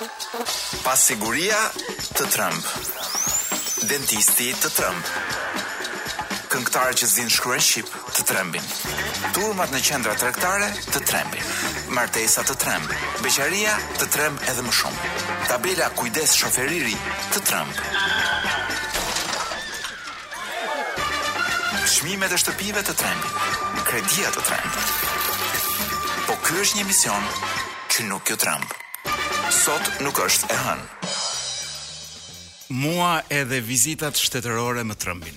[0.00, 0.46] Pasiguria
[0.96, 2.68] siguria të trëmb.
[3.90, 5.10] Dentisti të trëmb.
[6.54, 8.64] Këngëtarë që zinë shkruen shqip të trembin.
[9.36, 11.44] Turmat në qendra traktare të trembin.
[11.92, 12.88] Martesa të tremb.
[13.20, 15.12] Beqaria të tremb edhe më shumë.
[15.52, 16.96] Tabela kujdes shoferiri
[17.34, 17.86] të tremb.
[21.96, 23.80] Shmime dhe shtëpive të trembin.
[23.90, 26.20] Kredia të trembin.
[26.24, 27.30] Po kjo është një mision
[27.94, 28.86] që nuk jo trembin
[29.60, 30.84] sot nuk është e hënë.
[32.80, 35.36] Mua edhe vizitat shtetërore më trëmbin.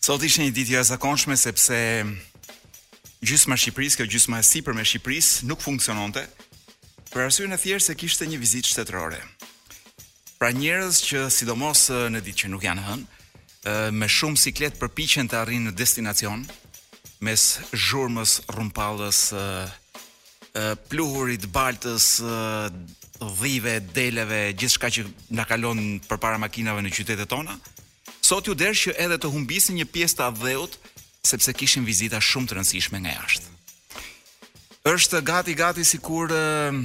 [0.00, 1.78] Sot ishte një ditë jo e jashtëzakonshme sepse
[3.26, 6.24] gjysma e Shqipërisë, gjysma e sipërme e Shqipërisë nuk funksiononte
[7.10, 9.20] për arsyeën e thjeshtë se kishte një vizitë shtetërore.
[10.40, 13.04] Pra njerëz që sidomos në ditë që nuk janë hën,
[14.00, 16.46] me shumë siklet përpiqen të arrinë në destinacion
[17.24, 17.42] mes
[17.76, 19.26] zhurmës rrumpallës,
[20.88, 22.14] pluhurit baltës,
[23.24, 27.56] dhive, deleve, gjithçka që na kalon përpara makinave në qytetet tona.
[28.20, 30.76] Sot ju dersh që edhe të humbisin një pjesë të adheut,
[31.26, 33.54] sepse kishin vizita shumë të rëndësishme nga jashtë.
[34.86, 36.76] Është gati gati sikur eh,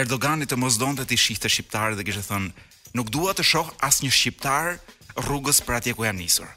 [0.00, 2.50] Erdogani të mos donte të shihte shqiptarë dhe kishte thënë,
[2.98, 4.74] nuk dua të shoh asnjë shqiptar
[5.24, 6.48] rrugës për atje ku jam nisur.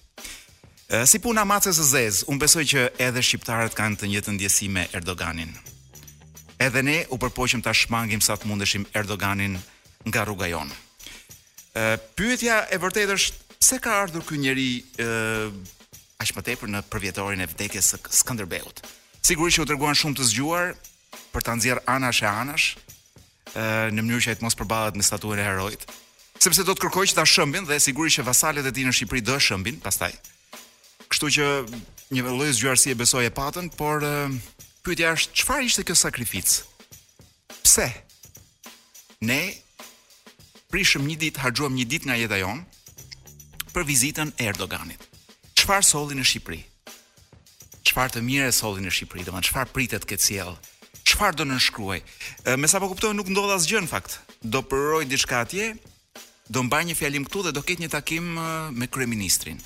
[0.90, 4.88] Eh, si puna macës e zezë, unë besoj që edhe shqiptarët kanë të njëtë ndjesime
[4.98, 5.54] Erdoganin
[6.60, 9.58] edhe ne u përpoqëm ta shmangim sa të mundeshim Erdoganin
[10.10, 10.76] nga rruga jonë.
[11.78, 11.84] Ë
[12.18, 15.12] pyetja e vërtetë është pse ka ardhur ky njeri ë
[16.18, 18.82] aq më tepër në përvjetorin e vdekjes së Skënderbeut.
[19.22, 20.74] Sigurisht që u treguan shumë të zgjuar
[21.36, 22.68] për ta nxjerr anash e anash
[23.54, 25.86] ë në mënyrë që e të mos përballet me statuën e heroit
[26.38, 29.24] sepse do të kërkoj që ta shëmbin dhe sigurisht që vasalet e ti në Shqipëri
[29.26, 30.12] do shëmbin pastaj.
[31.10, 31.46] Kështu që
[32.14, 34.06] një lloj e besoj e patën, por
[34.88, 36.62] Pyetja është çfarë ishte kjo sakrificë?
[37.60, 37.88] Pse?
[39.28, 39.40] Ne
[40.72, 45.04] prishëm një ditë, harxuam një ditë nga jeta jonë për vizitën e Erdoganit.
[45.60, 46.62] Çfarë solli në Shqipëri?
[47.90, 50.56] Çfarë të mirë solli në Shqipëri, domethënë çfarë pritet këtë sjell?
[51.04, 52.00] Çfarë do nënshkruaj?
[52.56, 54.22] Me sa po kuptoj nuk ndodh asgjë në fakt.
[54.40, 55.74] Do përroj diçka atje,
[56.48, 58.38] do mbaj një fjalim këtu dhe do ket një takim
[58.80, 59.60] me kryeministrin.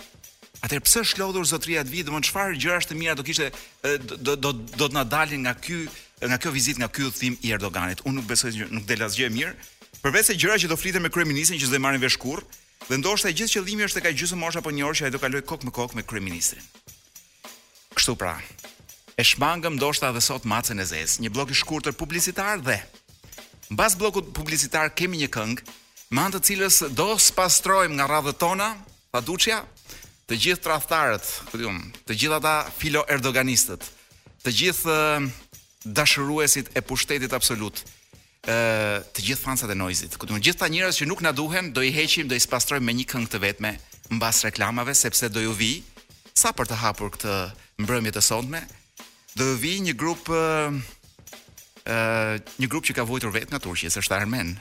[0.61, 3.47] Atëherë pse është lodhur zotëria e vit, domon çfarë gjëra të mira do kishte
[4.05, 5.77] do do do të na dalin nga ky
[6.29, 8.03] nga kjo vizitë nga ky udhtim i Erdoganit.
[8.05, 9.53] Unë nuk besoj që nuk del asgjë e mirë,
[10.05, 12.45] përveç se gjëra që do flitet me kryeministin që do i marrin vesh kurr,
[12.89, 15.13] dhe ndoshta e gjithë qëllimi është të ka gjysmë mosha apo një orë që ai
[15.17, 16.61] do kaloj kok me kok me kryeministrin.
[17.97, 18.35] Kështu pra.
[19.17, 22.77] E shmangëm ndoshta edhe sot macën e zezë, një blok i shkurtër publicitar dhe
[23.73, 25.61] mbas blokut publicitar kemi një këngë,
[26.13, 28.69] me anë të cilës do spastrojmë nga radhët tona,
[29.15, 29.57] Paduçja,
[30.31, 33.83] të gjithë tradhtarët, po diun, të gjithë ata filo erdoganistët,
[34.45, 34.95] të gjithë
[35.97, 37.81] dashuruesit e pushtetit absolut,
[38.47, 38.55] ë
[39.11, 41.83] të gjithë fansat e noizit, ku të gjithë ta njerëz që nuk na duhen, do
[41.83, 43.73] i heqim, do i spastrojmë me një këngë të vetme
[44.15, 45.73] mbas reklamave sepse do ju vi
[46.35, 47.35] sa për të hapur këtë
[47.83, 48.63] mbrëmje të sotme,
[49.35, 50.71] do ju vi një grup ë
[52.61, 54.55] një grup që ka vujtur vetë nga Turqia, është Armen.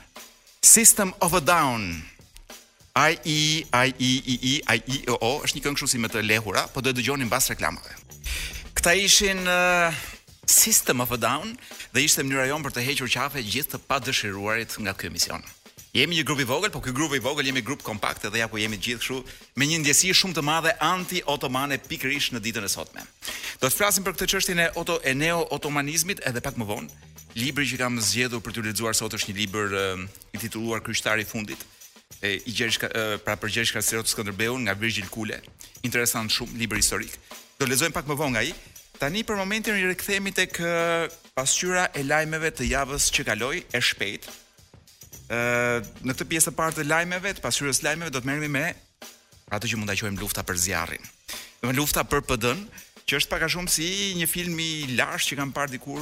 [0.59, 2.01] System of a Down.
[2.95, 3.37] I E
[3.73, 6.23] I E I E I E O O është një këngë kështu si me të
[6.25, 7.95] lehura, po do e dëgjoni mbas reklamave.
[8.75, 9.95] Kta ishin uh,
[10.43, 11.53] System of a Down
[11.95, 15.39] dhe ishte mënyra jon për të hequr qafe gjithë të padëshiruarit nga ky emision.
[15.95, 18.47] Jemi një grup i vogël, po ky grup i vogël jemi grup kompakt edhe ja
[18.51, 19.17] ku jemi gjithë kështu
[19.59, 23.03] me një ndjesi shumë të madhe anti-otomane pikërisht në ditën e sotme.
[23.63, 26.89] Do të flasim për këtë çështje e auto e neo otomanizmit edhe pak më vonë.
[27.39, 31.23] Libri që kam zgjedhur për t'ju lexuar sot është një libër uh, i titulluar Kryqëtari
[31.23, 31.63] i fundit
[32.19, 32.79] e i Gjergj
[33.25, 35.39] pra për Gjergj Skënderbeu nga Virgil Kule.
[35.85, 37.15] Interesant shumë libër historik.
[37.61, 38.51] Do lexojmë pak më vonë nga ai.
[39.01, 40.59] Tani për momentin i rikthehemi tek
[41.37, 44.27] pasqyra e lajmeve të javës që kaloi, e shpejt.
[45.31, 48.65] Ë në këtë pjesë të parë të lajmeve, të pasqyrës lajmeve do të merremi me
[49.51, 51.07] atë që mund ta quajmë lufta për zjarrin.
[51.61, 52.65] Do lufta për PD-n,
[53.07, 55.99] që është pak a shumë si një film i lashtë që kam parë dikur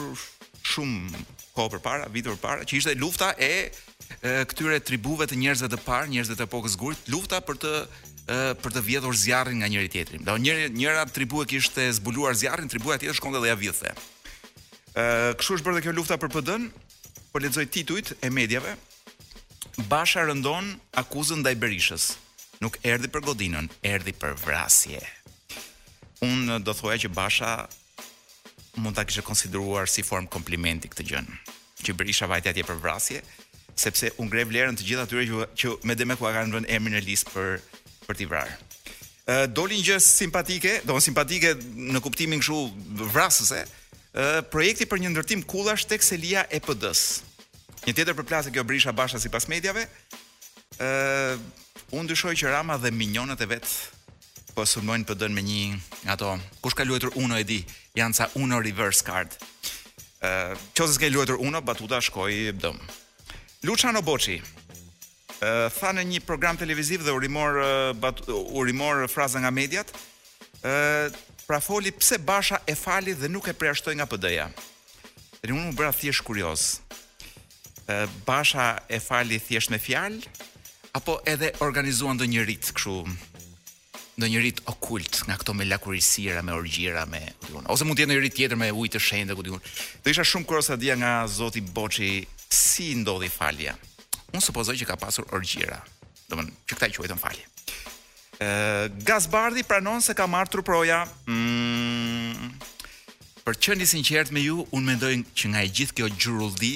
[0.74, 1.24] shumë
[1.56, 3.52] kohë përpara, vite përpara, që ishte lufta e
[4.50, 7.74] këtyre tribuve të njerëzve të parë, njerëzve të epokës gurit, lufta për të
[8.30, 10.20] për të vjedhur zjarrin nga njëri tjetri.
[10.22, 13.90] Do njëri njëra tribu e kishte zbuluar zjarrin, tribuja tjetër shkonte dhe ja vjedhte.
[14.94, 15.06] Ë,
[15.42, 16.68] kështu është bërë dhe kjo lufta për PD-n,
[17.32, 18.76] po lexoj titujt e medjave.
[19.90, 20.70] Basha rëndon
[21.02, 22.06] akuzën ndaj Berishës.
[22.62, 25.02] Nuk erdhi për godinën, erdhi për vrasje.
[26.22, 27.56] Unë do thoja që Basha
[28.78, 31.34] mund ta kishte konsideruar si form komplimenti këtë gjën.
[31.82, 33.26] Që Berisha vajti atje për vrasje,
[33.80, 36.72] sepse u ngre vlerën të gjithë atyre që, që me dhe me ku kanë vënë
[36.76, 37.62] emrin e listë për
[38.10, 38.56] për t'i vrarë.
[39.30, 43.62] Ë doli një gjë simpatike, do simpatike në kuptimin kështu vrasëse,
[44.12, 47.22] ë projekti për një ndërtim kullash tek Selia e PD-s.
[47.86, 49.86] Një tjetër përplasje kjo Brisha Basha sipas mediave.
[50.80, 51.38] ë
[51.94, 53.68] unë dyshoj që Rama dhe minionët e vet
[54.58, 56.30] po sulmojnë PD-n me një ato
[56.64, 57.64] kush ka luajtur Uno e di,
[57.98, 59.34] janë ca Uno reverse card.
[60.22, 62.99] ë uh, çose ke Uno, batuta shkoi dëmë.
[63.60, 69.42] Luciano Boci uh, tha në një program televiziv dhe u rimor u uh, rimor fraza
[69.44, 69.90] nga mediat,
[70.64, 70.72] ë
[71.12, 74.46] uh, pra foli pse Basha e fali dhe nuk e përjashtoi nga PD-ja.
[75.44, 76.78] Dhe unë u bëra thjesht kurioz.
[77.90, 80.16] ë uh, Basha e fali thjesht me fjal
[80.96, 82.96] apo edhe organizuan ndonjë rit kështu
[84.20, 87.64] në një rit okult nga këto me lakurisira, me orgjira, me diun.
[87.72, 89.62] Ose mund të jetë një rit tjetër me ujë të shenjtë, ku diun.
[90.04, 92.10] Do isha shumë kurioz sa dia nga zoti Boçi
[92.50, 93.76] si ndodhi falja?
[94.34, 95.80] Unë supozoj që ka pasur orgjira,
[96.30, 97.46] do më që këta i në falje.
[98.40, 101.02] Uh, Gazbardi pranon se ka marrë truproja.
[101.28, 102.52] Mm,
[103.46, 106.74] për që një sinqert me ju, unë mendoj që nga e gjithë kjo gjurulldi,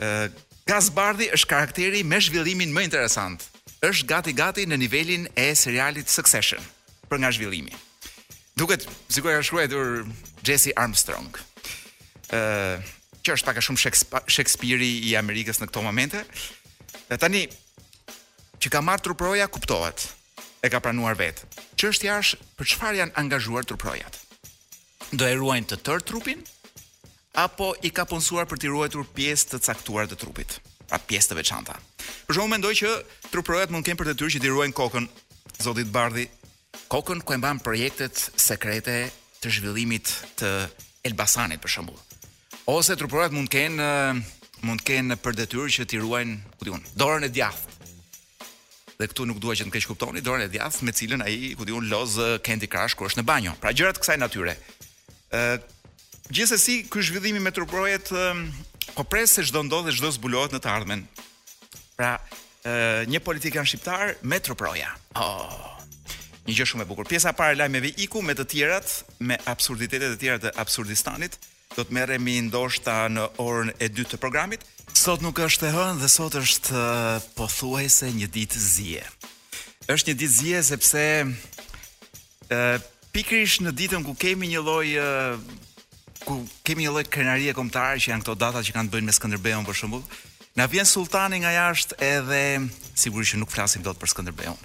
[0.00, 0.26] uh,
[0.64, 3.42] Gazbardi është karakteri me zhvillimin më interesant.
[3.84, 6.62] Është gati gati në nivelin e serialit Succession
[7.10, 7.74] për nga zhvillimi.
[8.56, 10.06] Duket sikur ka shkruar
[10.46, 11.36] Jesse Armstrong.
[12.32, 12.80] Ëh,
[13.24, 13.82] që është pak a shumë
[14.34, 16.20] Shakespeare i Amerikës në këto momente.
[17.08, 17.46] Dhe tani
[18.60, 20.04] që ka marrë truproja kuptohet.
[20.64, 21.48] E ka pranuar vetë.
[21.80, 24.14] Çështja është për çfarë janë angazhuar truprojat.
[25.12, 26.40] Do e ruajnë të tërë trupin
[27.40, 30.56] apo i ka punsuar për të ruajtur pjesë të caktuar të trupit,
[30.88, 31.74] pra pjesë të veçanta.
[32.28, 32.94] Por unë mendoj që
[33.32, 35.08] truprojat mund të kenë për detyrë që t'i ruajnë kokën
[35.64, 36.24] Zotit Bardhi,
[36.92, 38.96] kokën ku e mban projektet sekrete
[39.42, 40.54] të zhvillimit të
[41.10, 42.03] Elbasanit për shembull
[42.70, 43.88] ose truporat mund të kenë
[44.64, 47.72] mund të kenë për detyrë që t'i ruajn, ku diun, dorën e djathtë.
[48.94, 51.66] Dhe këtu nuk dua që të keq kuptoni, dorën e djathtë me cilën ai, ku
[51.68, 52.14] diun, loz
[52.46, 53.52] Candy Crush kur është në banjo.
[53.60, 54.56] Pra gjërat kësaj natyre.
[55.34, 55.62] Ë
[56.24, 58.08] Gjithsesi, ky zhvillimi me truporet
[58.94, 61.02] po pres se çdo ndodh dhe çdo zbulohet në të ardhmen.
[61.98, 62.14] Pra,
[62.64, 64.94] ë një politikan shqiptar me truproja.
[65.20, 65.74] Oh.
[66.48, 67.04] Një gjë shumë e bukur.
[67.10, 68.88] Pjesa e parë lajmeve iku me të tjerat,
[69.20, 71.36] me absurditetet e tjera të absurdistanit
[71.76, 74.62] do të merremi ndoshta në orën e dytë të programit.
[74.94, 76.82] Sot nuk është e hënë dhe sot është
[77.36, 79.02] pothuajse një ditë zie.
[79.90, 81.04] Është një ditë zie sepse
[82.54, 82.66] ë
[83.14, 84.88] pikërisht në ditën ku kemi një lloj
[86.24, 89.14] ku kemi një lloj krenarie kombëtare që janë këto data që kanë të bëjnë me
[89.14, 90.06] Skënderbeun për shembull,
[90.58, 92.40] na vjen sultani nga jashtë edhe
[92.96, 94.56] sigurisht që nuk flasim dot për Skënderbeun.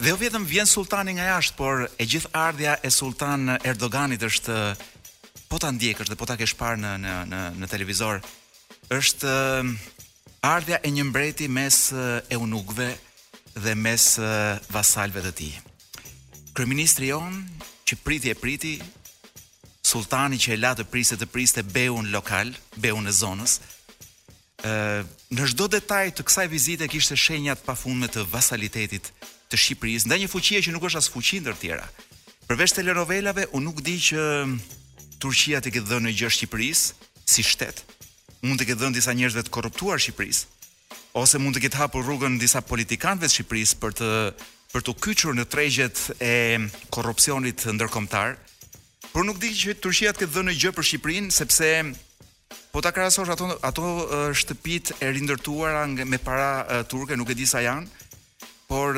[0.00, 4.56] Dhe jo vetëm vjen sultani nga jashtë, por e gjithë ardhja e sultan Erdoganit është
[5.50, 8.20] po ta ndjekësh dhe po ta kesh parë në në në në televizor
[8.96, 9.32] është
[10.46, 11.78] ardha e një mbreti mes
[12.36, 12.86] eunukëve
[13.64, 14.06] dhe mes
[14.72, 15.54] vasalëve të tij.
[16.54, 17.42] Kryeministri jon,
[17.86, 18.72] që priti e priti,
[19.90, 23.58] sultani që e la të priste të priste beun lokal, beun e zonës.
[24.62, 25.04] ë
[25.34, 29.06] në çdo detaj të kësaj vizite kishte shenja të pafundme të vasalitetit
[29.50, 31.86] të Shqipërisë, ndaj një fuqie që nuk është as fuqi ndër të tjera.
[32.46, 34.20] Përveç telenovelave, u nuk di që
[35.20, 37.82] Turqia të ketë dhënë gjë Shqipërisë si shtet,
[38.40, 40.46] mund të ketë dhënë disa njerëzve të korruptuar Shqipërisë,
[41.20, 44.10] ose mund të ketë hapur rrugën disa politikanëve të Shqipërisë për të
[44.70, 46.32] për të kyçur në tregjet e
[46.94, 48.36] korrupsionit ndërkombëtar.
[49.10, 51.70] Por nuk di që Turqia të ketë dhënë gjë për Shqipërinë sepse
[52.70, 53.84] po ta krahasosh ato ato
[54.40, 57.86] shtëpitë e rindërtuara me para turke, nuk e di sa janë,
[58.70, 58.94] por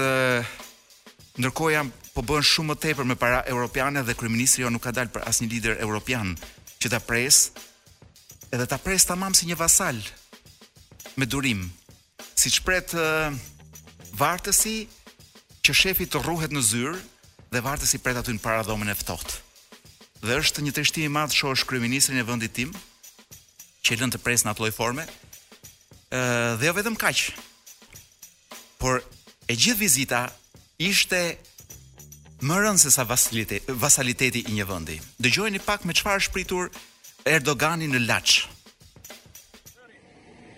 [1.41, 4.93] ndërkohë jam po bëhen shumë më tepër me para europiane dhe kryeministri jo nuk ka
[4.95, 6.35] dalë për asnjë lider europian
[6.83, 7.45] që ta pres
[8.53, 10.01] edhe ta pres tamam si një vasal
[11.17, 11.65] me durim.
[12.37, 13.33] Si pret uh,
[14.17, 14.75] vartësi
[15.65, 17.01] që shefi të rruhet në zyrë
[17.53, 19.35] dhe vartësi pret aty në paradhomën e ftohtë.
[20.25, 22.73] Dhe është një trishtim i madh shohësh kryeministrin e vendit tim
[23.83, 25.07] që lën të pres në atë lloj forme.
[26.13, 27.19] ë uh, dhe jo vetëm kaq.
[28.81, 29.01] Por
[29.49, 30.21] e gjithë vizita
[30.83, 31.21] ishte
[32.43, 34.97] më rënd se sa vasaliteti, vasaliteti i një vendi.
[35.23, 36.73] Dëgjojeni pak me çfarë shpritur
[37.31, 38.33] Erdogani në Laç.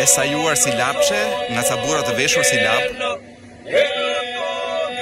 [0.00, 1.20] e sajuar si lapçe,
[1.52, 2.84] nga ca burat të veshur si lap.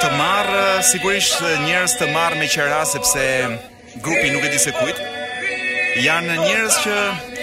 [0.00, 0.48] Të marr
[0.90, 3.24] sigurisht njerëz të marr me qera sepse
[4.04, 4.98] grupi nuk e di se kujt.
[6.06, 6.94] Janë njerëz që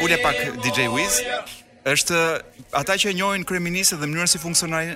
[0.03, 1.13] ule pak DJ Wiz
[1.93, 2.17] është
[2.79, 4.93] ata që e njohin kryeministin dhe mënyrën si funksionon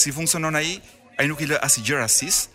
[0.00, 0.80] si funksionon ai,
[1.20, 2.36] ai nuk i lë as i rastis.
[2.36, 2.48] Ëh,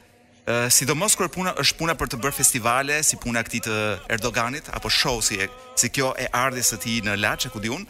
[0.72, 3.76] sidomos kur puna është puna për të bërë festivale, si puna e këtij të
[4.18, 5.48] Erdoganit apo show si e,
[5.80, 7.86] si kjo e ardhjes së tij në Laç, ku diun.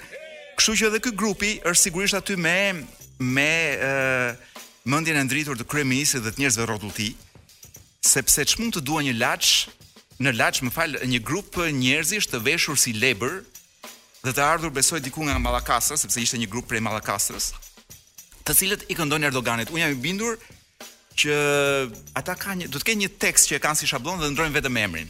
[0.60, 2.84] Kështu që edhe ky grupi është sigurisht aty me
[3.22, 4.34] me ë
[4.90, 6.96] mendjen e ndritur të kryeministit dhe të njerëzve rrotull
[8.02, 9.52] të sepse ç'mund të duan një Laç
[10.22, 13.42] në Laç, më fal, një grup njerëzish të veshur si lebër
[14.26, 17.52] dhe të ardhur besoj diku nga Mallakastra, sepse ishte një grup prej Mallakastrës,
[18.46, 19.72] të cilët i këndonin Erdoganit.
[19.74, 20.38] Unë jam i bindur
[21.22, 21.36] që
[22.18, 24.56] ata kanë një, do të kenë një tekst që e kanë si shablon dhe ndrojnë
[24.58, 25.10] vetëm emrin.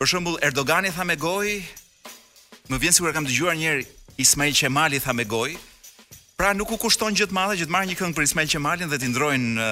[0.00, 1.60] Për shembull Erdogani tha me gojë,
[2.70, 3.86] më vjen sikur e kam dëgjuar një herë
[4.24, 5.56] Ismail Qemali tha me gojë.
[6.40, 8.98] Pra nuk u kushton gjithë madhe që të marrë një këngë për Ismail Qemalin dhe
[9.00, 9.68] t'i ndrojnë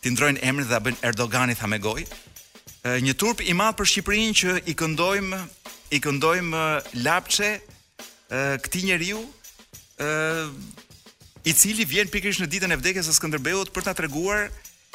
[0.00, 2.06] t'i ndrojnë emrin dhe ta bëjnë Erdogani tha me gojë.
[3.04, 5.40] Një turp i madh për Shqipërinë që i këndojmë
[5.96, 6.62] i këndojmë
[7.04, 7.50] lapçe
[8.64, 9.20] këtij njeriu
[10.00, 10.10] ë
[11.48, 14.48] i cili vjen pikërisht në ditën e vdekjes së Skënderbeut për ta treguar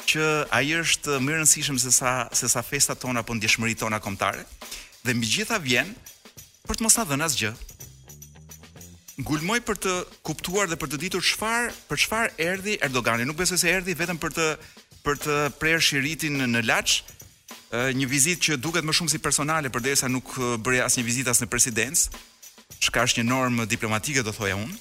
[0.03, 3.99] që ai është më i rëndësishëm se sa se sa festat tona apo ndjeshmëritë tona
[4.03, 4.41] kombëtare
[5.05, 5.93] dhe mbi gjitha vjen
[6.67, 7.51] për të mos na dhënë asgjë.
[9.21, 9.93] Ngulmoj për të
[10.27, 14.19] kuptuar dhe për të ditur çfarë për çfarë erdhi Erdogani, nuk besoj se erdhi vetëm
[14.19, 14.47] për të
[15.05, 16.99] për të prerë shiritin në Laç,
[17.95, 20.33] një vizitë që duket më shumë si personale përderisa nuk
[20.65, 22.09] bëri asnjë as në presidencë,
[22.81, 24.73] çka është një normë diplomatike do thoja unë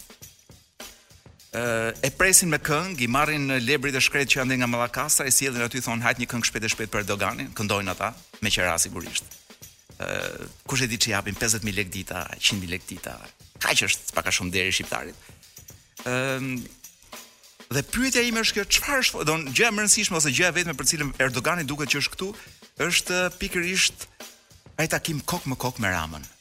[1.55, 5.31] e presin me këngë, i marrin në lebrit dhe shkret që janë nga Malakasa, e
[5.31, 8.09] sjellin aty thon hajt një këngë shpejt e shpejt për Erdoganin, këndojnë ata
[8.43, 9.25] me qira sigurisht.
[9.95, 13.15] ë kush e di që japin 50000 lek dita, 100000 lek dita.
[13.63, 15.15] Kaq është pak a shumë deri shqiptarit.
[16.05, 16.63] ë
[17.75, 20.51] dhe pyetja ime është kjo, çfarë është, do të gjë e rëndësishme ose gjë e
[20.59, 22.29] vetme për cilën Erdogani duket që është këtu,
[22.89, 24.07] është pikërisht
[24.79, 26.34] ai takim kok më kok me Ramën.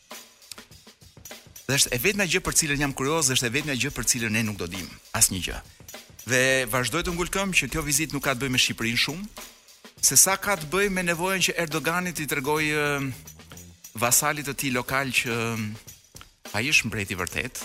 [1.64, 3.76] Dhe është e vetë nga gjë për cilën jam kurioz, dhe është e vetë nga
[3.80, 5.60] gjë për cilën ne nuk do dim, asnjë një gjë.
[6.28, 6.42] Dhe
[6.72, 9.46] vazhdoj të ngulkëm që kjo vizit nuk ka të bëj me Shqipërin shumë,
[10.04, 12.68] se sa ka të bëj me nevojën që Erdoganit i tërgoj
[14.04, 15.38] vasalit të ti lokal që
[16.60, 17.64] ai është mbreti vërtet,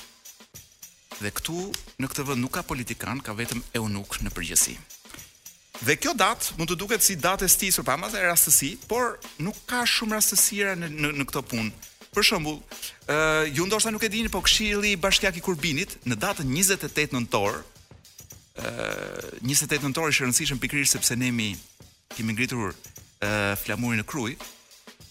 [1.18, 1.58] dhe këtu
[1.98, 4.78] në këtë vënd nuk ka politikan, ka vetëm e unuk në përgjësi.
[5.86, 9.58] Dhe kjo datë mund të duket si datë e stisur pa më rastësi, por nuk
[9.70, 14.04] ka shumë rastësira në, në, në këto punë për shembull, ë uh, ju ndoshta nuk
[14.06, 17.58] e dini, po Këshilli Bashkiak i Kurbinit në datën 28 nëntor,
[18.58, 21.50] ë uh, 28 nëntor është rëndësishëm pikërisht sepse ne mi
[22.16, 24.34] kemi ngritur ë uh, flamurin e kruj,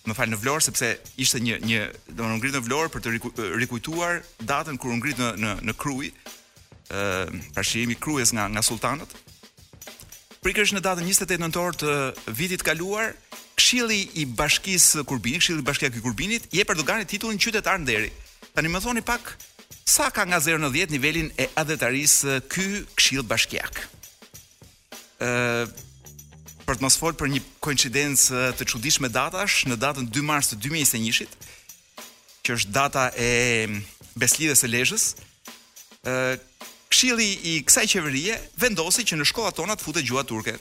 [0.08, 3.32] më fal në Vlorë sepse ishte një një domethënë ngrit në Vlorë për të riku,
[3.62, 7.02] rikujtuar datën kur u ngrit në në në Kruj, ë
[7.58, 9.12] parshihemi krujes nga nga sultanët.
[10.46, 11.92] Prikësh në datën 28 nëntor të
[12.40, 13.27] vitit kaluar, ë
[13.58, 18.12] Këshilli i Bashkisë Kurbini, Këshilli i Bashkiakut Kurbinit i jep Erdoganit titullin qytetar nderi.
[18.54, 19.32] Tani më thoni pak
[19.90, 22.68] sa ka nga 0 në 10 nivelin e adhetarisë ky
[23.00, 23.84] Këshill Bashkiak.
[25.18, 25.30] ë
[26.68, 30.60] për të mos fol për një koincidencë të çuditshme datash, në datën 2 mars të
[30.68, 31.32] 2021-shit,
[32.46, 33.32] që është data e
[34.22, 35.06] beslidhjes së Lezhës,
[36.06, 36.14] ë
[36.92, 40.58] Këshilli i kësaj qeverie vendosi që në shkollat tona të futet gjuha turke.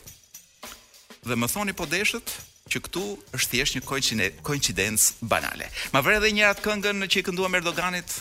[1.26, 2.32] Dhe më thoni po deshët,
[2.72, 3.02] që këtu
[3.36, 5.68] është thjesht një koincidencë banale.
[5.94, 8.14] Ma vërë edhe një atë këngën që i kënduam Erdoganit,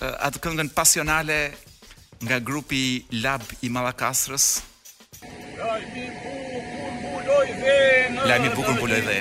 [0.00, 1.36] atë këngën pasionale
[2.26, 2.82] nga grupi
[3.22, 4.48] Lab i Malakasrës.
[8.26, 9.18] Lajmi bukur mbuloj dhe.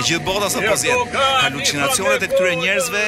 [0.00, 0.98] E gjithë bota sot po zjen.
[1.14, 3.04] Po Halucinacionet e këtyre njerëzve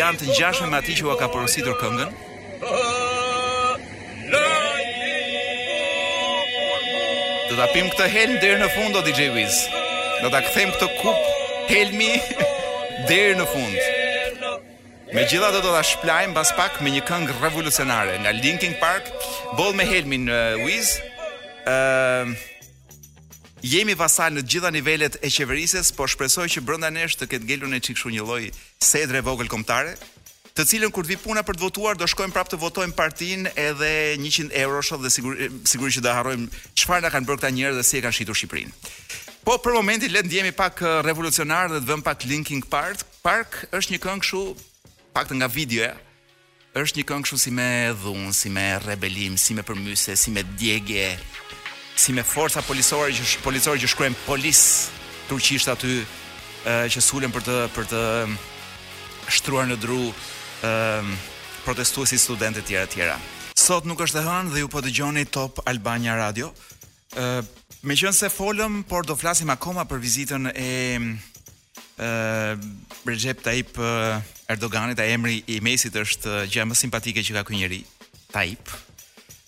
[0.00, 2.22] janë të ngjashme me atë që u ka porositur këngën.
[7.50, 9.56] Do ta pim këtë helm deri në fund o DJ Wiz.
[10.18, 12.08] Do ta kthejm këtë kup helmi
[13.08, 14.48] deri në fund.
[15.14, 19.06] Megjithatë do ta shplajm bas pak me një këngë revolucionare nga Linkin Park,
[19.60, 20.96] boll me helmin uh, Wiz.
[21.70, 22.26] uh,
[23.62, 27.46] Jemi vasal në të gjitha nivelet e qeverises, por shpresoj që brenda nesh të ketë
[27.48, 28.42] ngelur në qikshu një lloj
[28.86, 29.94] sedre vogël kombëtare,
[30.56, 33.50] të cilën kur të vi puna për të votuar do shkojmë prapë të votojmë partinë
[33.60, 35.34] edhe 100 euro shoh dhe sigur,
[35.68, 38.38] sigurisht që do harrojmë çfarë na kanë bërë këta njerëz dhe si e kanë shitur
[38.40, 38.72] Shqipërinë.
[39.44, 43.04] Po për momentin le të ndihemi pak uh, revolucionar dhe të vëmë pak Linking Park.
[43.26, 44.42] Park është një këngë kështu
[45.16, 45.92] pak nga videoja
[46.76, 47.68] është një këngë kështu si me
[48.04, 51.10] dhunë, si me rebelim, si me përmyse, si me djegje,
[51.96, 54.62] si me forca policore që policorë që shkruajnë polis
[55.28, 58.34] turqisht aty uh, që sulen për të për të um,
[59.36, 60.04] shtruar në dru,
[60.64, 61.12] um,
[61.64, 63.16] protestuesi studentët tjera tjera.
[63.56, 66.52] Sot nuk është e hënë dhe ju po dëgjoni Top Albania Radio.
[67.16, 67.46] ë ehm,
[67.82, 70.98] me qënë se folëm, por do flasim akoma për vizitën e
[72.02, 72.54] uh,
[73.06, 74.18] Recep Tayyip eh,
[74.52, 77.80] Erdoganit, a emri i mesit është uh, eh, gjemë simpatike që ka kënë njëri
[78.32, 78.72] Tayyip.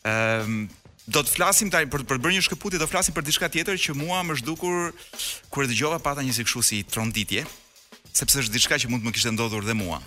[0.06, 0.64] Uh,
[1.06, 3.94] do të flasim tani për për bërë një shkëputje, do flasim për diçka tjetër që
[3.96, 4.92] mua më zhdukur
[5.50, 7.44] kur dëgjova pata një sikshu si tronditje,
[8.14, 10.00] sepse është diçka që mund të më kishte ndodhur dhe mua.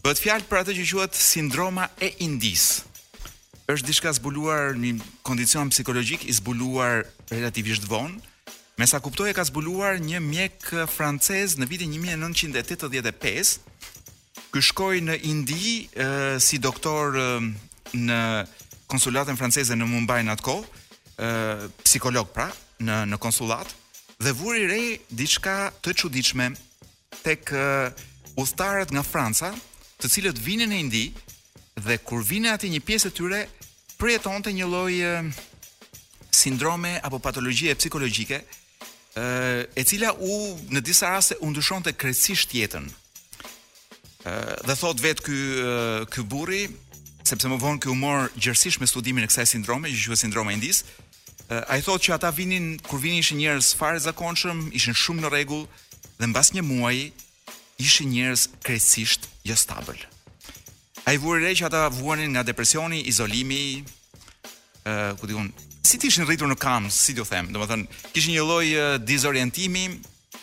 [0.00, 2.62] Bëhet fjalë për atë që quhet sindroma e indis.
[3.68, 8.16] Është diçka zbuluar në një kondicion psikologjik i zbuluar relativisht vonë.
[8.80, 13.58] Me sa kuptoj e ka zbuluar një mjek francez në vitin 1985,
[14.54, 15.82] ky shkoi në Indi
[16.40, 17.20] si doktor
[17.92, 18.20] në
[18.88, 20.82] konsulatën franceze në Mumbai në atë kohë,
[21.84, 22.48] psikolog pra,
[22.80, 23.76] në në konsullat
[24.20, 24.80] dhe vuri re
[25.12, 26.54] diçka të çuditshme
[27.20, 27.52] tek
[28.40, 29.50] udhëtarët nga Franca,
[30.00, 31.04] të cilët vinin në Indi
[31.84, 33.40] dhe kur vinë atë një pjesë e tyre
[34.00, 34.94] përjetonte një lloj
[36.40, 38.38] sindrome apo patologjie psikologjike,
[39.80, 40.36] e cila u
[40.72, 42.86] në disa raste u ndryshonte krejtësisht jetën.
[44.24, 44.32] ë
[44.68, 45.36] dhe thot vet ky
[46.12, 46.62] ky burri,
[47.24, 50.84] sepse më vonë këu mor gjërsisht me studimin e kësaj sindrome, që quhet sindroma indis,
[50.84, 55.20] e indis, ai thot që ata vinin kur vinin ishin njerëz fare zakonshëm, ishin shumë
[55.24, 55.64] në rregull
[56.20, 57.10] dhe mbas një muaji
[57.80, 60.00] ishin njerëz krejtësisht jo stabil.
[61.08, 63.82] Ai vuri re që ata vuanin nga depresioni, izolimi, ë,
[64.84, 65.48] uh, ku diun,
[65.82, 68.66] si ti ishin rritur në kamp, si do them, domethënë, kishin një lloj
[69.08, 70.40] dizorientimi, ë,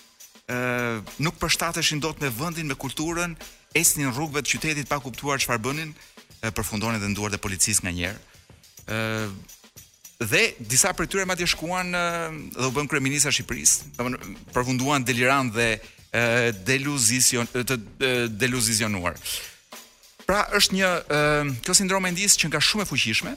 [0.56, 3.36] uh, nuk përshtateshin dot me vendin, me kulturën,
[3.77, 7.94] ecnin rrugëve të qytetit pa kuptuar çfarë bënin, uh, përfundonin dhe nduar te policisë nga
[7.94, 8.15] ë
[8.96, 9.53] uh,
[10.25, 11.91] dhe disa prej tyre madje shkuan
[12.56, 15.75] dhe u bën kryeminist i Shqipërisë, domethënë përfunduan delirant dhe
[16.66, 17.76] deluzision të
[18.40, 19.18] deluzionuar.
[20.28, 20.92] Pra është një
[21.64, 23.34] kjo sindrom ndis që nga shumë e fuqishme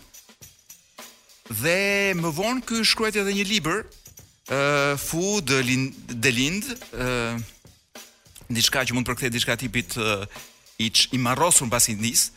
[1.50, 1.80] dhe
[2.14, 4.60] më vonë ky shkruajti edhe një libër ë
[5.02, 5.50] Food
[6.20, 7.40] Delind ë
[8.50, 9.98] diçka që mund të përkthej diçka tipit
[10.78, 12.30] i marrosur mbas ndis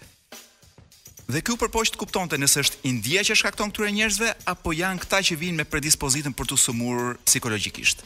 [1.23, 5.21] Dhe kjo përpoq të kuptonte nëse është India që shkakton këtyre njerëzve apo janë këta
[5.29, 8.03] që vinë me predispozitën për të sëmurë psikologjikisht.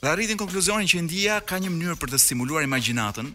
[0.00, 3.26] Dhe arritin konkluzionin që India ka një mënyrë për të stimuluar imagjinatën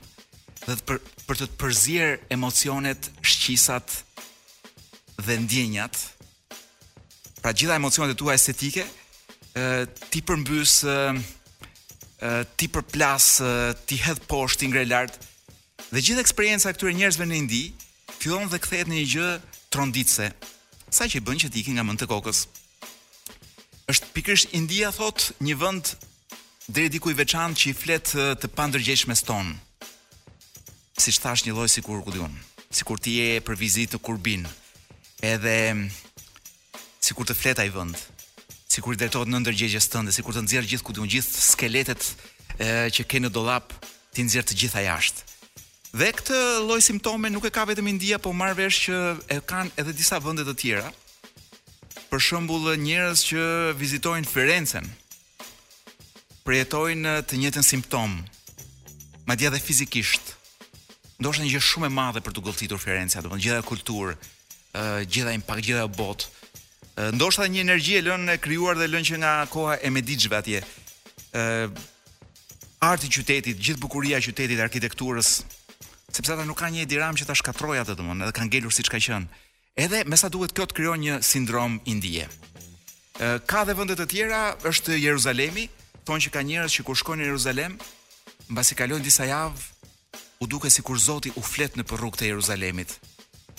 [0.66, 0.98] dhe për
[1.28, 3.94] për të përzier emocionet, shqisat
[5.28, 5.98] dhe ndjenjat.
[7.42, 8.86] Pra gjitha emocionet e tua estetike,
[9.54, 10.98] ë ti përmbys ë
[12.58, 13.28] ti përplas,
[13.86, 15.20] ti hedh poshtë, ti ngre lart.
[15.94, 17.64] Dhe gjithë eksperienca këtyre njerëzve në Indi
[18.18, 19.30] fillon dhe kthehet në një gjë
[19.74, 20.32] tronditse,
[20.90, 22.48] sa që i bën që të ikin nga mend të kokës.
[23.94, 25.94] Është pikërisht India thot një vend
[26.68, 29.54] deri diku i veçan që i flet të pandërgjeshmes ton.
[30.98, 32.34] Si thash një lloj sikur ku diun,
[32.74, 34.46] sikur ti je për vizitë të kurbin.
[35.24, 35.90] Edhe mm,
[37.06, 37.98] sikur të i ai vend,
[38.72, 42.04] sikur i drejtohet në ndërgjegjes tënde, sikur të nxjerr gjithë ku gjithë skeletet
[42.58, 43.74] e, që ke në dollap,
[44.14, 45.22] ti nxjerr të gjitha jashtë.
[45.96, 49.00] Dhe këtë lloj simptome nuk e ka vetëm India, po marr vesh që
[49.32, 50.90] e kanë edhe disa vende të tjera.
[52.10, 53.44] Për shembull, njerëz që
[53.80, 54.88] vizitojnë Firenzen,
[56.46, 58.20] përjetojnë të njëjtën simptom,
[59.26, 60.28] madje edhe fizikisht.
[61.18, 64.12] Ndoshta një gjë shumë e madhe për të gëlltitur Firenca, domethënë gjitha kulturë,
[64.78, 66.28] ë gjitha impakt, gjitha botë.
[67.18, 70.62] Ndoshta një energji e lënë e krijuar dhe lënë që nga koha e Medixhëve atje.
[71.36, 71.70] ë
[72.92, 75.28] arti i qytetit, gjithë bukuria e qytetit, arkitekturës,
[76.14, 78.90] sepse ata nuk kanë një diram që ta shkatrojë atë domun, edhe kanë gelur siç
[78.94, 79.26] ka qenë.
[79.76, 82.30] Edhe me sa duhet kjo të krijon një sindrom indie.
[83.50, 85.66] Ka dhe vendet të tjera, është Jeruzalemi,
[86.06, 87.76] thonë që ka njerëz që kur shkojnë në Jeruzalem,
[88.54, 89.66] mbasi kalojnë disa javë,
[90.44, 92.94] u duket sikur Zoti u flet në rrugët e Jeruzalemit,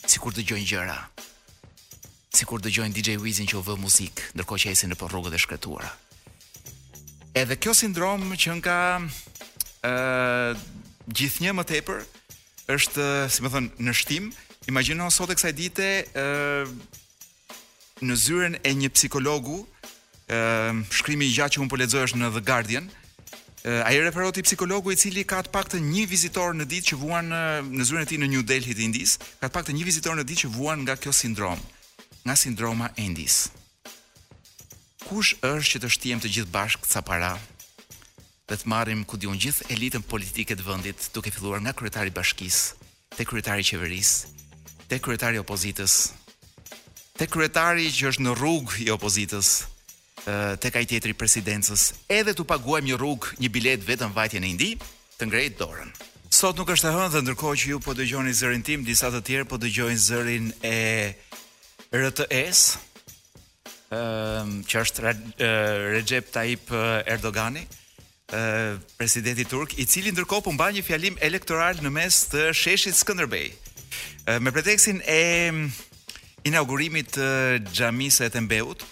[0.07, 0.99] sikur dëgjojnë gjëra.
[2.37, 5.91] Sikur dëgjojnë DJ Wizin që u vë muzik, ndërkohë që ishin në rrugët e shkretuara.
[7.37, 10.63] Edhe kjo sindrom që nga ë uh,
[11.17, 12.05] gjithnjë më tepër
[12.77, 14.31] është, si më thon, në shtim,
[14.71, 15.89] imagino sot e kësaj dite
[18.05, 19.63] në zyren e një psikologu,
[20.29, 22.87] Ehm, shkrimi i gjatë që unë po lexoj është në The Guardian.
[22.91, 27.29] Ehm, ai referoti psikologu i cili ka të paktën një vizitor në ditë që vuan
[27.31, 29.85] në, ehm, në zyrën e tij në New Delhi të Indis, ka të paktën një
[29.87, 31.61] vizitor në ditë që vuan nga kjo sindrom,
[32.27, 33.49] nga sindroma Endis.
[35.07, 37.35] Kush është që të shtijem të gjithë bashkë ca para
[38.49, 42.75] dhe të marrim ku diun gjithë elitën politike të vendit, duke filluar nga kryetari bashkisë,
[43.17, 44.27] te kryetari qeverisë,
[44.91, 46.11] te kryetari opozitës,
[47.15, 49.55] te kryetari që është në rrugë i opozitës,
[50.61, 54.49] tek ai teatri i presidencës, edhe tu paguajmë një rrug, një bilet vetëm vajtje në
[54.51, 54.71] Indi,
[55.19, 55.93] të ngrejë dorën.
[56.35, 59.47] Sot nuk është e hënë, ndërkohë që ju po dëgjoni zërin tim, disa të tjerë
[59.49, 61.15] po dëgjojnë zërin e
[61.95, 62.65] RTS,
[63.95, 65.15] ëh, um, që është
[65.95, 66.75] Recep Tayyip
[67.15, 67.63] Erdogani,
[68.35, 72.99] ëh, presidenti turk, i cili ndërkohë po mban një fjalim elektoral në mes të sheshit
[73.01, 73.53] Skënderbej.
[74.41, 75.21] me preteksin e
[76.45, 77.29] inaugurimit të
[77.73, 78.83] xhamisë të Tembeut,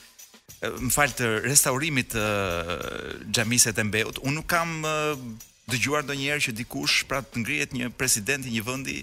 [0.73, 4.21] më fal të restaurimit të uh, xhamisë të Mbeut.
[4.25, 5.17] Unë nuk kam uh,
[5.71, 8.99] dëgjuar ndonjëherë që dikush pra të ngrihet një president i një vendi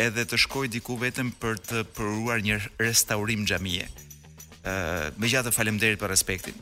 [0.00, 3.86] edhe të shkojë diku vetëm për të përuar një restaurim xhamie.
[4.62, 6.58] Ë, uh, me gjatë faleminderit për respektin.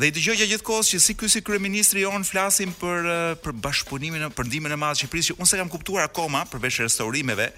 [0.00, 3.08] Dhe i dëgjoj gjithkohës që si ky si kryeministri on flasim për
[3.44, 6.78] për bashkëpunimin, për ndihmën e madhe të Shqipërisë, që unë s'e kam kuptuar akoma përveç
[6.86, 7.50] restaurimeve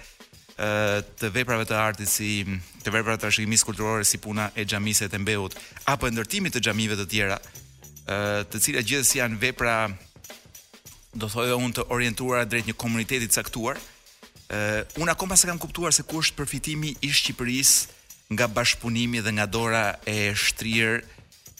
[0.55, 2.43] të veprave të artit si
[2.83, 5.55] të veprave të arshikimisë kulturore si puna e xhamisë të Mbeut
[5.89, 7.39] apo ndërtimit të xhamive të tjera,
[8.05, 8.17] ë
[8.51, 9.73] të cilat gjithsesi janë vepra
[11.13, 13.77] do thojë unë të orientuara drejt një komuniteti të caktuar.
[14.53, 17.87] ë unë akoma s'e kam kuptuar se ku është përfitimi i Shqipërisë
[18.33, 21.01] nga bashkëpunimi dhe nga dora e shtrirë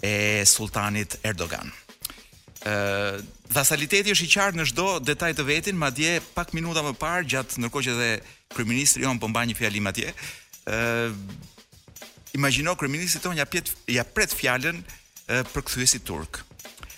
[0.03, 1.71] e sultanit Erdogan.
[2.67, 2.75] ë
[3.53, 7.57] vasaliteti është i qartë në çdo detaj të vetin, madje pak minuta më parë gjatë
[7.59, 8.11] ndërkohë që dhe
[8.53, 10.13] kryeministri jon po mban një fjalim atje.
[10.65, 11.11] ë
[12.33, 14.79] Imagjino kryeministri ton ja pret ja pret fjalën
[15.53, 16.41] për kthyesi turk.